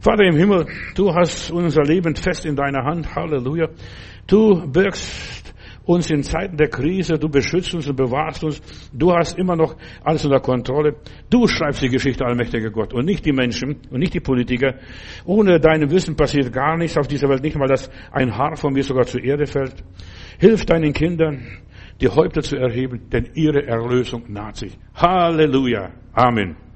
[0.00, 3.14] Vater im Himmel, du hast unser Leben fest in deiner Hand.
[3.16, 3.68] Halleluja.
[4.28, 5.52] Du birgst
[5.88, 8.60] uns in Zeiten der Krise, du beschützt uns und bewahrst uns.
[8.92, 9.74] Du hast immer noch
[10.04, 10.96] alles unter Kontrolle.
[11.30, 14.74] Du schreibst die Geschichte, allmächtiger Gott, und nicht die Menschen und nicht die Politiker.
[15.24, 18.74] Ohne deinem Wissen passiert gar nichts auf dieser Welt, nicht mal, dass ein Haar von
[18.74, 19.82] mir sogar zur Erde fällt.
[20.38, 21.42] Hilf deinen Kindern,
[22.02, 24.76] die Häupter zu erheben, denn ihre Erlösung naht sich.
[24.94, 25.90] Halleluja.
[26.12, 26.67] Amen.